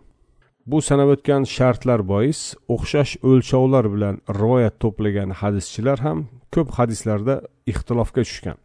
Bu 0.66 0.78
sanab 0.88 1.10
o'tgan 1.14 1.42
shartlar 1.56 2.00
bois 2.12 2.40
o'xshash 2.74 3.12
o'lchovlar 3.28 3.84
bilan 3.94 4.16
rivoyat 4.40 4.74
to'plagan 4.82 5.30
hadischilar 5.40 5.98
ham 6.06 6.18
ko'p 6.54 6.68
hadislarda 6.78 7.34
ixtilofga 7.72 8.22
tushgan. 8.28 8.58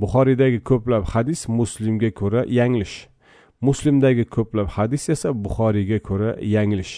Buxoriydagi 0.00 0.60
ko'plab 0.70 1.04
hadis 1.12 1.48
muslimga 1.48 2.10
ko'ra 2.20 2.44
yanglish. 2.58 2.96
Muslimdagi 3.60 4.24
ko'plab 4.36 4.68
hadis 4.76 5.08
esa 5.14 5.30
buxoriyga 5.44 5.98
ko'ra 6.08 6.30
yanglish. 6.54 6.94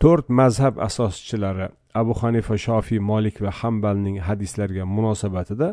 To'rt 0.00 0.26
mazhab 0.40 0.74
asoschilari 0.88 1.68
abu 1.94 2.14
hanifa 2.20 2.56
shofiy 2.66 3.00
molik 3.10 3.36
va 3.44 3.50
hambalning 3.60 4.16
hadislarga 4.28 4.84
munosabatida 4.96 5.68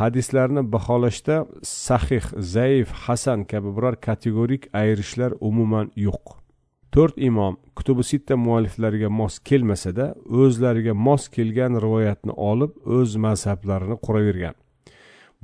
hadislarni 0.00 0.62
baholashda 0.72 1.36
sahih 1.62 2.24
zaif 2.54 2.88
hasan 3.04 3.44
kabi 3.50 3.70
biror 3.76 3.96
kategorik 4.06 4.62
ayirishlar 4.80 5.32
umuman 5.48 5.86
yo'q. 6.06 6.24
To'rt 6.92 7.16
imom 7.28 7.54
kutubi 7.76 8.04
sitta 8.10 8.34
mualliflariga 8.46 9.08
mos 9.20 9.34
kelmasada 9.48 10.06
o'zlariga 10.42 10.94
mos 11.06 11.28
kelgan 11.34 11.72
rivoyatni 11.84 12.32
olib 12.50 12.72
o'z 12.96 13.10
mazhablarini 13.26 13.96
quravergan. 14.06 14.54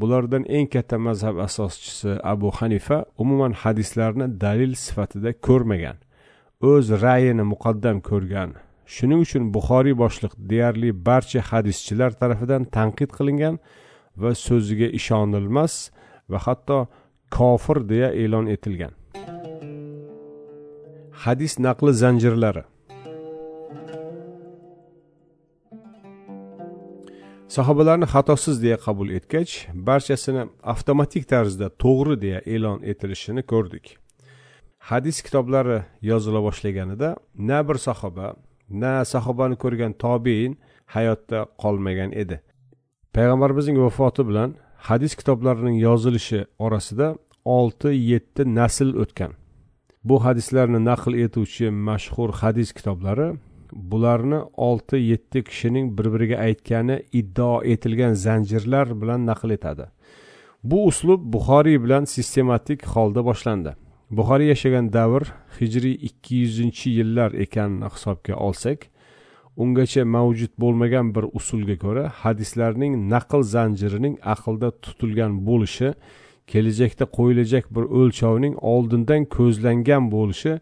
Bulardan 0.01 0.45
eng 0.57 0.69
katta 0.75 0.97
mazhab 0.99 1.37
asoschisi 1.47 2.13
abu 2.33 2.49
hanifa 2.59 2.99
umuman 3.23 3.53
hadislarni 3.63 4.27
dalil 4.45 4.73
sifatida 4.85 5.31
ko'rmagan 5.47 5.97
o'z 6.71 6.87
ra'yini 7.05 7.45
muqaddam 7.53 7.99
ko'rgan. 8.11 8.51
Shuning 8.95 9.21
uchun 9.27 9.45
buxoriy 9.55 9.95
boshliq 10.03 10.33
deyarli 10.51 10.91
barcha 11.07 11.41
hadischilar 11.51 12.11
tarafidan 12.21 12.63
tanqid 12.77 13.11
qilingan 13.19 13.57
va 14.23 14.31
so'ziga 14.47 14.89
ishonilmas 14.99 15.75
va 16.31 16.39
hatto 16.47 16.79
kofir 17.37 17.79
deya 17.91 18.09
e'lon 18.23 18.47
etilgan. 18.55 18.93
Hadis 21.25 21.53
naqli 21.67 21.93
zanjirlari. 22.03 22.65
Sahobalarni 27.57 28.07
xatosiz 28.15 28.57
deya 28.65 28.79
qabul 28.87 29.09
etgach 29.19 29.53
barchasini 29.89 30.43
avtomatik 30.73 31.25
tarzda 31.33 31.67
to'g'ri 31.83 32.15
deya 32.25 32.41
e'lon 32.55 32.79
etilishini 32.91 33.43
ko'rdik. 33.53 33.85
Hadis 34.91 35.17
kitoblari 35.27 35.79
yozila 36.11 36.41
boshlaganida 36.47 37.09
na 37.49 37.59
bir 37.69 37.79
sahoba 37.87 38.27
na 38.83 38.95
sahobani 39.13 39.57
ko'rgan 39.63 39.93
tobein 40.05 40.53
hayotda 40.95 41.39
qolmagan 41.63 42.11
edi. 42.23 42.37
Payg'ambarimizning 43.15 43.79
vafoti 43.87 44.23
bilan 44.29 44.51
hadis 44.89 45.13
kitoblarining 45.21 45.77
yozilishi 45.87 46.41
orasida 46.67 47.09
olti 47.59 47.91
yetti 48.13 48.43
nasl 48.59 48.89
o'tgan. 49.03 49.33
Bu 50.09 50.17
hadislarni 50.25 50.81
naql 50.91 51.13
etuvchi 51.27 51.67
mashhur 51.89 52.31
hadis 52.41 52.69
kitoblari 52.79 53.29
bularni 53.75 54.41
olti 54.57 54.97
yetti 54.97 55.45
kishining 55.45 55.99
bir 55.99 56.13
biriga 56.15 56.37
aytgani 56.47 57.03
iddao 57.13 57.63
etilgan 57.65 58.15
zanjirlar 58.15 59.01
bilan 59.01 59.27
naql 59.27 59.51
etadi. 59.51 59.87
Bu 60.65 60.87
uslub 60.87 61.21
buxoriy 61.33 61.83
bilan 61.85 62.05
sistematik 62.05 62.87
holda 62.87 63.25
boshlandi. 63.25 63.75
Buxoriy 64.11 64.49
yashagan 64.49 64.93
davr 64.93 65.23
hijriy 65.61 65.95
ikki 66.09 66.37
yuzinchi 66.37 66.91
yillar 66.91 67.31
ekanini 67.45 67.89
hisobga 67.95 68.35
olsak 68.37 68.79
ungacha 69.57 70.05
mavjud 70.05 70.53
bo'lmagan 70.63 71.15
bir 71.15 71.25
usulga 71.39 71.77
ko'ra 71.85 72.05
hadislarning 72.23 72.95
naql 73.13 73.43
zanjirining 73.55 74.17
aqlda 74.35 74.71
tutilgan 74.85 75.33
bo'lishi 75.49 75.93
kelajakda 76.53 77.05
qo'yilajak 77.19 77.71
bir 77.75 77.85
o'lchovning 78.01 78.55
oldindan 78.75 79.23
ko'zlangan 79.37 80.11
bo'lishi 80.17 80.59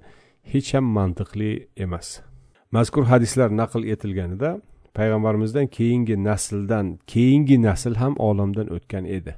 hech 0.52 0.74
ham 0.74 0.86
mantiqli 0.98 1.50
emas. 1.86 2.31
Mazkur 2.76 3.04
hadislar 3.12 3.48
naql 3.60 3.82
etilganida 3.92 4.50
payg'ambarimizdan 4.98 5.66
keyingi 5.76 6.16
nasldan 6.28 6.86
keyingi 7.12 7.56
nasl 7.68 7.94
ham 8.02 8.14
olamdan 8.28 8.68
o'tgan 8.76 9.04
edi. 9.16 9.32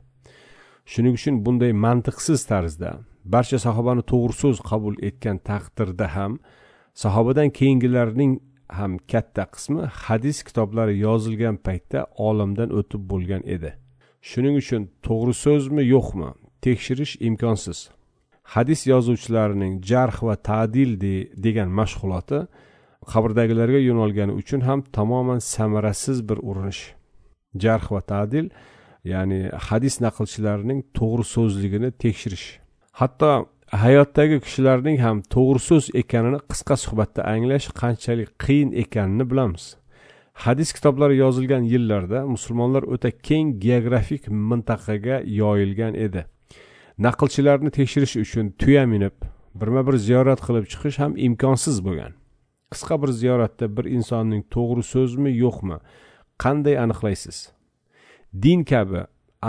Shuning 0.93 1.15
uchun 1.19 1.35
bunday 1.45 1.73
mantiqsiz 1.85 2.41
tarzda 2.51 2.91
barcha 3.35 3.59
sahobani 3.67 4.03
to'g'ri 4.13 4.35
so'z 4.43 4.59
qabul 4.71 4.95
etgan 5.09 5.39
taqdirda 5.51 6.07
ham 6.17 6.33
sahobadan 7.03 7.51
keyingilarning 7.59 8.33
ham 8.79 8.93
katta 9.13 9.45
qismi 9.55 9.83
hadis 10.05 10.39
kitoblari 10.47 10.95
yozilgan 11.07 11.57
paytda 11.67 12.01
olamdan 12.29 12.71
o'tib 12.79 13.03
bo'lgan 13.11 13.43
edi. 13.55 13.71
Shuning 14.31 14.55
uchun 14.63 14.83
to'g'ri 15.07 15.35
so'zmi 15.45 15.83
yo'qmi 15.95 16.31
tekshirish 16.65 17.15
imkonsiz. 17.29 17.79
Hadis 18.55 18.81
yozuvchilarining 18.93 19.75
jarh 19.91 20.19
va 20.27 20.37
tadil 20.51 20.91
de, 21.05 21.15
degan 21.45 21.69
mashg'uloti 21.79 22.41
qabrdagilarga 23.13 23.81
yo'nalgani 23.89 24.33
uchun 24.41 24.61
ham 24.69 24.81
tamoman 24.97 25.41
samarasiz 25.55 26.19
bir 26.29 26.39
urinish 26.51 26.83
jarh 27.63 27.87
va 27.95 28.01
tadil 28.13 28.47
ya'ni 29.13 29.41
hadis 29.69 29.95
naqlchilarining 30.07 30.81
to'g'ri 30.99 31.25
so'zligini 31.35 31.91
tekshirish. 32.03 32.47
Hatto 33.01 33.31
hayotdagi 33.85 34.37
kishilarning 34.45 34.99
ham 35.05 35.23
to'g'ri 35.35 35.61
so'z 35.69 35.85
ekanini 36.03 36.41
qisqa 36.51 36.77
suhbatda 36.85 37.23
anglash 37.35 37.67
qanchalik 37.81 38.31
qiyin 38.45 38.71
ekanini 38.83 39.25
bilamiz. 39.31 39.65
Hadis 40.45 40.73
kitoblari 40.77 41.17
yozilgan 41.25 41.63
yillarda 41.73 42.27
musulmonlar 42.35 42.83
o'ta 42.95 43.11
keng 43.29 43.49
geografik 43.67 44.23
mintaqaga 44.51 45.17
yoyilgan 45.41 45.95
edi. 46.07 46.25
Naqlchilarni 47.07 47.71
tekshirish 47.79 48.17
uchun 48.25 48.51
tuya 48.61 48.85
minib 48.95 49.17
birma 49.61 49.87
bir 49.87 49.97
ziyorat 50.07 50.41
qilib 50.47 50.67
chiqish 50.73 50.99
ham 51.03 51.13
imkonsiz 51.27 51.77
bo'lgan. 51.87 52.13
Qisqa 52.75 53.01
bir 53.03 53.11
ziyoratda 53.21 53.67
bir 53.77 53.85
insonning 53.97 54.43
to'g'ri 54.55 54.83
so'zmi 54.93 55.31
yo'qmi 55.45 55.77
qanday 56.45 56.77
aniqlaysiz? 56.85 57.39
Din 58.43 58.65
kabi 58.71 59.01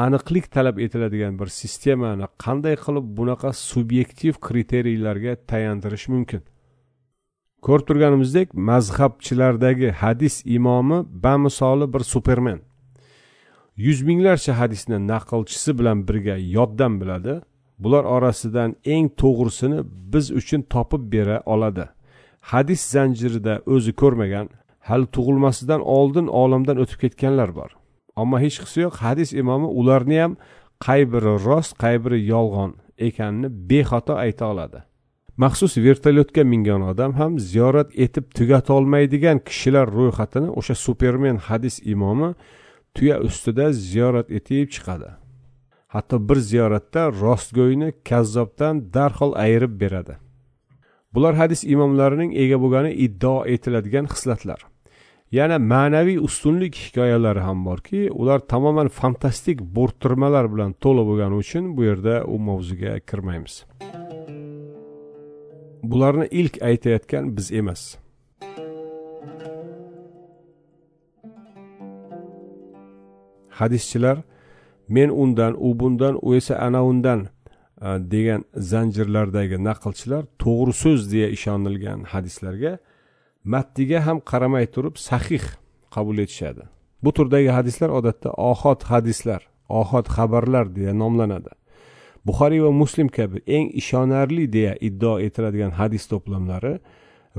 aniqlik 0.05 0.51
talab 0.55 0.77
etiladigan 0.85 1.39
bir 1.39 1.49
sistemani 1.59 2.27
qanday 2.45 2.75
qilib 2.85 3.05
bunaqa 3.17 3.49
subyektiv 3.69 4.33
kriteriylarga 4.47 5.33
tayantirish 5.51 6.07
mumkin? 6.13 6.41
Ko'rib 7.65 7.85
turganimizdek 7.89 8.47
mazhabchilardagi 8.69 9.89
hadis 10.01 10.35
imomi 10.57 10.99
bamisoli 11.23 11.93
bir 11.93 12.03
supermen 12.13 12.59
yuz 13.77 14.01
minglarcha 14.01 14.59
hadisni 14.59 15.07
naqlchisi 15.07 15.79
bilan 15.79 16.07
birga 16.07 16.35
yoddan 16.37 17.01
biladi. 17.01 17.41
Bular 17.79 18.03
orasidan 18.03 18.75
eng 18.85 19.09
to'g'risini 19.21 19.79
biz 20.13 20.31
uchun 20.31 20.61
topib 20.61 21.03
bera 21.13 21.41
oladi. 21.45 21.85
Hadis 22.51 22.81
zanjirida 22.93 23.55
o'zi 23.73 23.93
ko'rmagan 24.01 24.47
hali 24.87 25.07
tug'ilmasidan 25.15 25.81
oldin 25.97 26.27
olamdan 26.41 26.77
o'tib 26.83 26.99
ketganlar 27.03 27.49
bor. 27.59 27.71
Ammo 28.21 28.37
hech 28.45 28.57
qisi 28.63 28.79
yo'q 28.85 28.95
hadis 29.05 29.29
imomi 29.41 29.67
ularni 29.79 30.17
ham 30.23 30.33
qay 30.85 31.01
biri 31.13 31.33
rost 31.47 31.73
qay 31.83 31.95
biri 32.03 32.19
yolg'on 32.33 32.71
ekanini 33.07 33.49
bexato 33.69 34.13
ayta 34.25 34.45
oladi. 34.53 34.79
Maxsus 35.43 35.73
vertolyotga 35.85 36.43
mingan 36.51 36.81
odam 36.91 37.11
ham 37.19 37.31
ziyorat 37.51 37.89
etib 38.05 38.25
tugatolmaydigan 38.37 39.37
kishilar 39.47 39.87
ro'yxatini 39.97 40.49
o'sha 40.59 40.75
supermen 40.85 41.37
hadis 41.47 41.75
imomi 41.93 42.29
tuya 42.95 43.17
ustida 43.27 43.65
ziyorat 43.87 44.27
etib 44.37 44.67
chiqadi. 44.75 45.09
Hatto 45.93 46.15
bir 46.29 46.39
ziyoratda 46.51 47.01
rostgo'yni 47.23 47.89
kazzobdan 48.09 48.75
darhol 48.95 49.33
ayirib 49.43 49.73
beradi. 49.81 50.15
Bular 51.15 51.33
hadis 51.41 51.61
imomlarining 51.63 52.31
ega 52.43 52.57
bo'lgani 52.63 52.91
iddao 53.05 53.39
etiladigan 53.53 54.05
xislatlar 54.13 54.59
yana 55.37 55.57
ma'naviy 55.71 56.17
ustunlik 56.27 56.75
hikoyalari 56.85 57.41
ham 57.47 57.59
borki 57.67 58.01
ular 58.21 58.39
tamoman 58.53 58.87
fantastik 58.99 59.57
bo'rttirmalar 59.77 60.45
bilan 60.53 60.71
to'la 60.83 61.03
bo'lgani 61.09 61.35
uchun 61.43 61.63
bu 61.77 61.81
yerda 61.89 62.15
u 62.33 62.35
mavzuga 62.47 62.99
kirmaymiz. 63.09 63.55
Bularni 65.91 66.27
ilk 66.39 66.55
aytayotgan 66.69 67.37
biz 67.37 67.51
emas. 67.51 67.81
Hadischilar 73.59 74.17
men 74.95 75.09
undan 75.09 75.53
u 75.57 75.79
bundan 75.79 76.19
u 76.21 76.35
esa 76.35 76.55
ana 76.55 76.85
undan 76.85 77.27
Э, 77.85 77.99
degan 78.13 78.41
zanjirlardagi 78.71 79.57
naqlchilar 79.67 80.23
to'g'ri 80.43 80.73
so'z 80.83 81.01
deya 81.13 81.27
ishonilgan 81.37 81.99
hadislarga 82.13 82.71
matniga 83.53 83.99
ham 84.07 84.17
qaramay 84.31 84.65
turib 84.75 84.95
sahih 85.09 85.45
qabul 85.95 86.17
etishadi. 86.25 86.63
Bu 87.03 87.09
turdagi 87.17 87.51
hadislar 87.57 87.89
odatda 87.99 88.29
ohod 88.51 88.81
hadislar 88.91 89.41
ohod 89.81 90.07
xabarlar 90.15 90.65
deya 90.77 90.93
nomlanadi. 91.01 91.51
Buxoriy 92.27 92.61
va 92.65 92.71
muslim 92.81 93.07
kabi 93.17 93.37
eng 93.57 93.67
ishonarli 93.81 94.45
deya 94.55 94.73
iddao 94.87 95.15
etiladigan 95.27 95.71
hadis 95.79 96.03
to'plamlari 96.11 96.73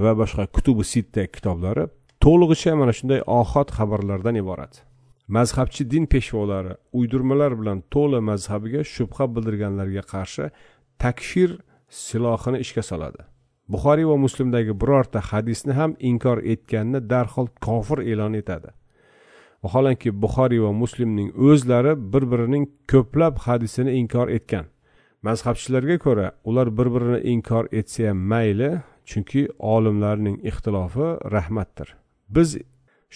va 0.02 0.12
boshqa 0.20 0.44
kutubi 0.56 0.84
sitta 0.94 1.22
kitoblari 1.34 1.84
to'lig'icha 2.24 2.72
mana 2.80 2.92
shunday 2.98 3.20
ohod 3.40 3.68
xabarlardan 3.78 4.36
iborat. 4.42 4.74
Mazhabchi 5.28 5.90
din 5.90 6.06
peshvolari 6.06 6.74
uydirmalar 6.92 7.52
bilan 7.60 7.82
to'la 7.90 8.20
mazhabiga 8.20 8.82
shubha 8.84 9.24
bildirganlarga 9.34 10.02
qarshi 10.12 10.50
takfir 10.98 11.50
silohini 11.88 12.58
ishga 12.64 12.82
soladi. 12.82 13.22
Buxoriy 13.72 14.06
va 14.12 14.16
muslimdagi 14.16 14.72
birorta 14.80 15.20
hadisni 15.30 15.72
ham 15.72 15.96
inkor 16.10 16.38
etganni 16.52 17.00
darhol 17.10 17.48
kofir 17.66 17.98
e'lon 17.98 18.34
etadi. 18.40 18.70
Vaholanki 19.64 20.10
buxoriy 20.22 20.60
va 20.66 20.72
muslimning 20.82 21.30
o'zlari 21.48 21.92
bir 22.12 22.24
birining 22.32 22.64
ko'plab 22.92 23.34
hadisini 23.46 23.92
inkor 24.00 24.28
etgan. 24.28 24.66
Mazhabchilarga 25.26 25.96
ko'ra 25.98 26.26
ular 26.44 26.68
bir 26.78 26.88
birini 26.94 27.20
inkor 27.34 27.64
etsa 27.80 28.08
ham 28.08 28.18
mayli 28.32 28.70
chunki 29.10 29.42
olimlarning 29.58 30.36
ixtilofi 30.50 31.06
rahmatdir. 31.34 31.88
Biz 32.36 32.48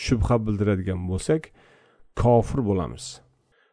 shubha 0.04 0.36
bildiradigan 0.46 1.00
bo'lsak 1.10 1.42
kofir 2.16 2.60
bo'lamiz. 2.68 3.20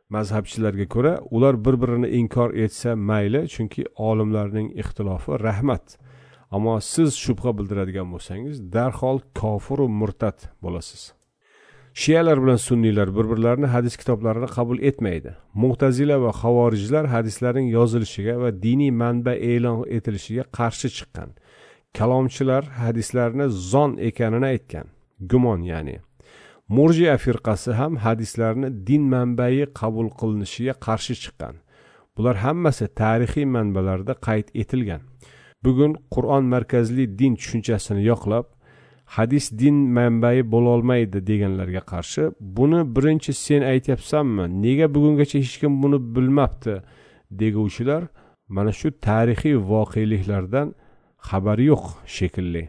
Mazhabchilarga 0.09 0.87
ko'ra 0.87 1.13
ular 1.35 1.55
bir 1.65 1.75
birini 1.81 2.09
inkor 2.19 2.53
etsa 2.53 2.95
mayli 2.95 3.41
chunki 3.53 3.83
olimlarning 3.95 4.69
ixtilofi 4.81 5.39
rahmat. 5.47 5.97
Ammo 6.51 6.79
siz 6.79 7.09
shubha 7.23 7.51
bildiradigan 7.57 8.07
bo'lsangiz 8.13 8.61
darhol 8.75 9.19
kofiru 9.41 9.87
murtad 9.99 10.37
bo'lasiz. 10.63 11.01
Shiyalar 12.01 12.37
bilan 12.43 12.59
sunniylar 12.67 13.09
bir 13.17 13.25
birlarini 13.31 13.65
hadis 13.75 13.97
kitoblarini 13.97 14.49
qabul 14.57 14.79
etmaydi. 14.89 15.35
Mu'tazila 15.63 16.21
va 16.23 16.31
havorijlar 16.41 17.05
hadislarning 17.15 17.67
yozilishiga 17.77 18.39
va 18.43 18.49
diniy 18.65 18.91
manba 19.01 19.33
e'lon 19.51 19.83
etilishiga 19.97 20.43
qarshi 20.57 20.89
chiqqan. 20.97 21.29
Kalomchilar 21.97 22.63
hadislarni 22.81 23.49
zon 23.71 23.97
ekanini 24.09 24.47
aytgan. 24.53 24.87
Gumon 25.31 25.61
ya'ni 25.71 25.97
murjiya 26.69 27.17
firqasi 27.17 27.71
ham 27.79 27.93
hadislarni 28.05 28.69
din 28.87 29.03
manbai 29.13 29.65
qabul 29.79 30.09
qilinishiga 30.19 30.73
qarshi 30.85 31.15
chiqqan. 31.23 31.55
Bular 32.15 32.35
hammasi 32.45 32.85
tarixiy 33.01 33.45
manbalarda 33.55 34.13
qayd 34.27 34.47
etilgan. 34.61 35.01
Bugun 35.63 35.91
qur'on 36.13 36.43
markazli 36.53 37.05
din 37.19 37.33
tushunchasini 37.39 38.03
yoqlab 38.11 38.45
hadis 39.15 39.45
din 39.61 39.77
manbai 39.97 40.37
bo'lolmaydi 40.53 41.19
deganlarga 41.29 41.81
qarshi 41.91 42.23
buni 42.57 42.79
birinchi 42.95 43.33
sen 43.45 43.61
aytyapsanmi? 43.73 44.45
Nega 44.63 44.87
bugungacha 44.95 45.37
hech 45.43 45.55
kim 45.61 45.73
buni 45.83 45.99
bilmabdi? 46.15 46.75
deguvchilar 47.31 48.07
mana 48.47 48.71
shu 48.71 48.91
tarixiy 48.91 49.55
voqeliklardan 49.71 50.75
xabari 51.29 51.65
yo'q 51.71 51.83
shekilli. 52.15 52.63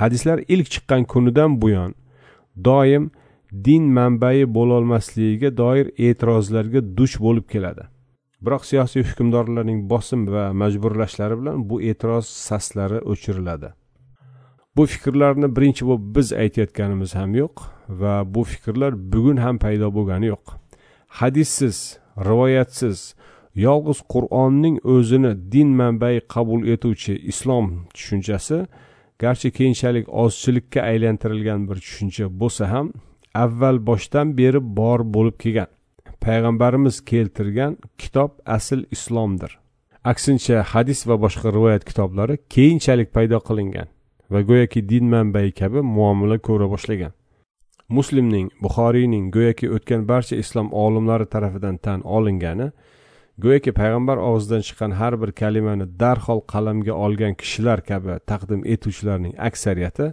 Hadislar 0.00 0.38
ilk 0.48 0.66
chiqqan 0.74 1.02
kunidan 1.12 1.60
buyon 1.62 1.94
doim 2.64 3.10
din 3.52 3.92
manbai 3.98 4.44
bo'lolmasligiga 4.56 5.56
doir 5.56 5.86
e'tirozlarga 5.98 6.80
duch 6.96 7.18
bo'lib 7.20 7.46
keladi. 7.52 7.84
Biroq 8.44 8.64
siyosiy 8.70 9.02
hukmdorlarning 9.08 9.80
bosim 9.90 10.26
va 10.32 10.52
majburlashlari 10.52 11.38
bilan 11.40 11.68
bu 11.70 11.80
e'tiroz 11.82 12.26
saslari 12.26 12.98
o'chiriladi. 13.12 13.68
Bu 14.76 14.86
fikrlarni 14.86 15.48
birinchi 15.56 15.86
bo'lib 15.88 16.06
biz 16.16 16.32
aytayotganimiz 16.42 17.14
ham 17.14 17.34
yo'q 17.34 17.54
va 18.00 18.14
bu 18.34 18.42
fikrlar 18.44 18.92
bugun 19.12 19.36
ham 19.44 19.58
paydo 19.58 19.88
bo'lgani 19.96 20.26
yo'q. 20.32 20.44
Hadissiz 21.18 21.78
rivoyatsiz 22.28 23.14
yolg'iz 23.66 24.00
qur'onning 24.12 24.76
o'zini 24.94 25.32
din 25.52 25.68
manbai 25.80 26.20
qabul 26.34 26.60
etuvchi 26.74 27.14
islom 27.32 27.66
tushunchasi 27.94 28.58
garchi 29.22 29.48
keyinchalik 29.58 30.06
ozchilikka 30.22 30.80
aylantirilgan 30.90 31.60
bir 31.68 31.76
tushuncha 31.86 32.26
bo'lsa 32.40 32.64
ham 32.72 32.86
avval 33.44 33.78
boshdan 33.88 34.36
beri 34.40 34.60
bor 34.78 35.00
bo'lib 35.14 35.36
kelgan. 35.42 35.70
Payg'ambarimiz 36.24 36.96
keltirgan 37.10 37.76
kitob 38.02 38.30
asl 38.56 38.80
islomdir. 38.96 39.52
Aksincha 40.12 40.62
hadis 40.72 41.00
va 41.08 41.16
boshqa 41.24 41.52
rivoyat 41.56 41.84
kitoblari 41.88 42.38
keyinchalik 42.54 43.08
paydo 43.16 43.38
qilingan 43.48 43.88
va 44.32 44.40
go'yoki 44.48 44.80
din 44.90 45.06
manbai 45.14 45.48
kabi 45.60 45.80
muomala 45.96 46.38
ko'ra 46.48 46.66
boshlagan. 46.74 47.12
Muslimning 47.96 48.48
buxoriyning 48.62 49.24
go'yoki 49.36 49.66
o'tgan 49.76 50.02
barcha 50.10 50.36
islom 50.42 50.68
olimlari 50.84 51.26
tarafidan 51.34 51.76
tan 51.84 52.00
olingani 52.16 52.68
go'yoki 53.44 53.72
payg'ambar 53.80 54.18
og'zidan 54.30 54.62
chiqqan 54.66 54.92
har 55.00 55.14
bir 55.22 55.30
kalimani 55.40 55.86
darhol 56.02 56.40
qalamga 56.52 56.94
olgan 57.06 57.34
kishilar 57.40 57.80
kabi 57.90 58.18
taqdim 58.30 58.62
etuvchilarning 58.74 59.34
aksariyati 59.48 60.06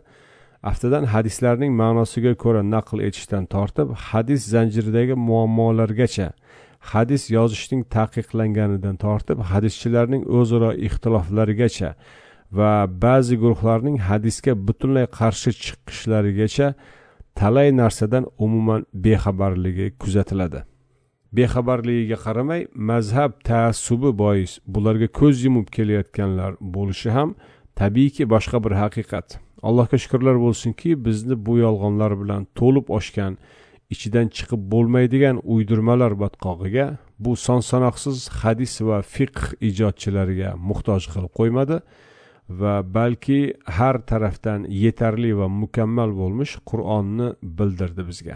aftidan 0.70 1.06
hadislarning 1.14 1.72
ma'nosiga 1.82 2.34
ko'ra 2.44 2.62
naql 2.76 3.00
etishdan 3.08 3.46
tortib 3.56 3.88
hadis 4.10 4.42
zanjiridagi 4.54 5.16
muammolargacha 5.30 6.28
hadis 6.92 7.24
yozishning 7.38 7.84
taqiqlanganidan 7.96 8.96
tortib 9.06 9.40
hadischilarning 9.52 10.24
o'zaro 10.40 10.72
ixtiloflarigacha 10.88 11.90
va 12.58 12.72
ba'zi 13.06 13.36
guruhlarning 13.44 13.98
hadisga 14.10 14.54
butunlay 14.68 15.06
qarshi 15.20 15.52
chiqishlarigacha 15.64 16.68
talay 17.40 17.70
narsadan 17.82 18.26
umuman 18.46 18.82
bexabarligi 19.06 19.88
kuzatiladi. 20.02 20.60
Bexabarligiga 21.38 22.18
qaramay 22.26 22.62
mazhab 22.90 23.32
taassubi 23.50 24.12
bois 24.24 24.52
bularga 24.74 25.08
ko'z 25.20 25.36
yumib 25.46 25.68
kelayotganlar 25.76 26.52
bo'lishi 26.76 27.10
ham 27.18 27.30
tabiiyki 27.80 28.24
boshqa 28.34 28.58
bir 28.66 28.74
haqiqat. 28.84 29.28
Allohga 29.68 29.98
shukurlar 30.04 30.38
bo'lsinki 30.46 30.90
bizni 31.06 31.36
bu 31.46 31.58
yolg'onlar 31.66 32.14
bilan 32.22 32.48
to'lib 32.60 32.88
oshgan 32.98 33.34
ichidan 33.94 34.28
chiqib 34.38 34.62
bo'lmaydigan 34.74 35.42
uydirmalar 35.56 36.14
botqog'iga 36.24 36.88
bu 37.24 37.36
son 37.46 37.62
sanoqsiz 37.72 38.18
hadis 38.42 38.74
va 38.88 38.98
fiqh 39.16 39.44
ijodchilariga 39.70 40.50
muhtoj 40.70 41.02
qilib 41.14 41.32
qo'ymadi 41.40 41.78
va 42.62 42.76
balki 42.98 43.42
har 43.78 43.96
tarafdan 44.12 44.66
yetarli 44.84 45.32
va 45.40 45.48
mukammal 45.62 46.12
bo'lmish 46.22 46.54
qur'onni 46.70 47.28
bildirdi 47.60 48.04
bizga. 48.10 48.36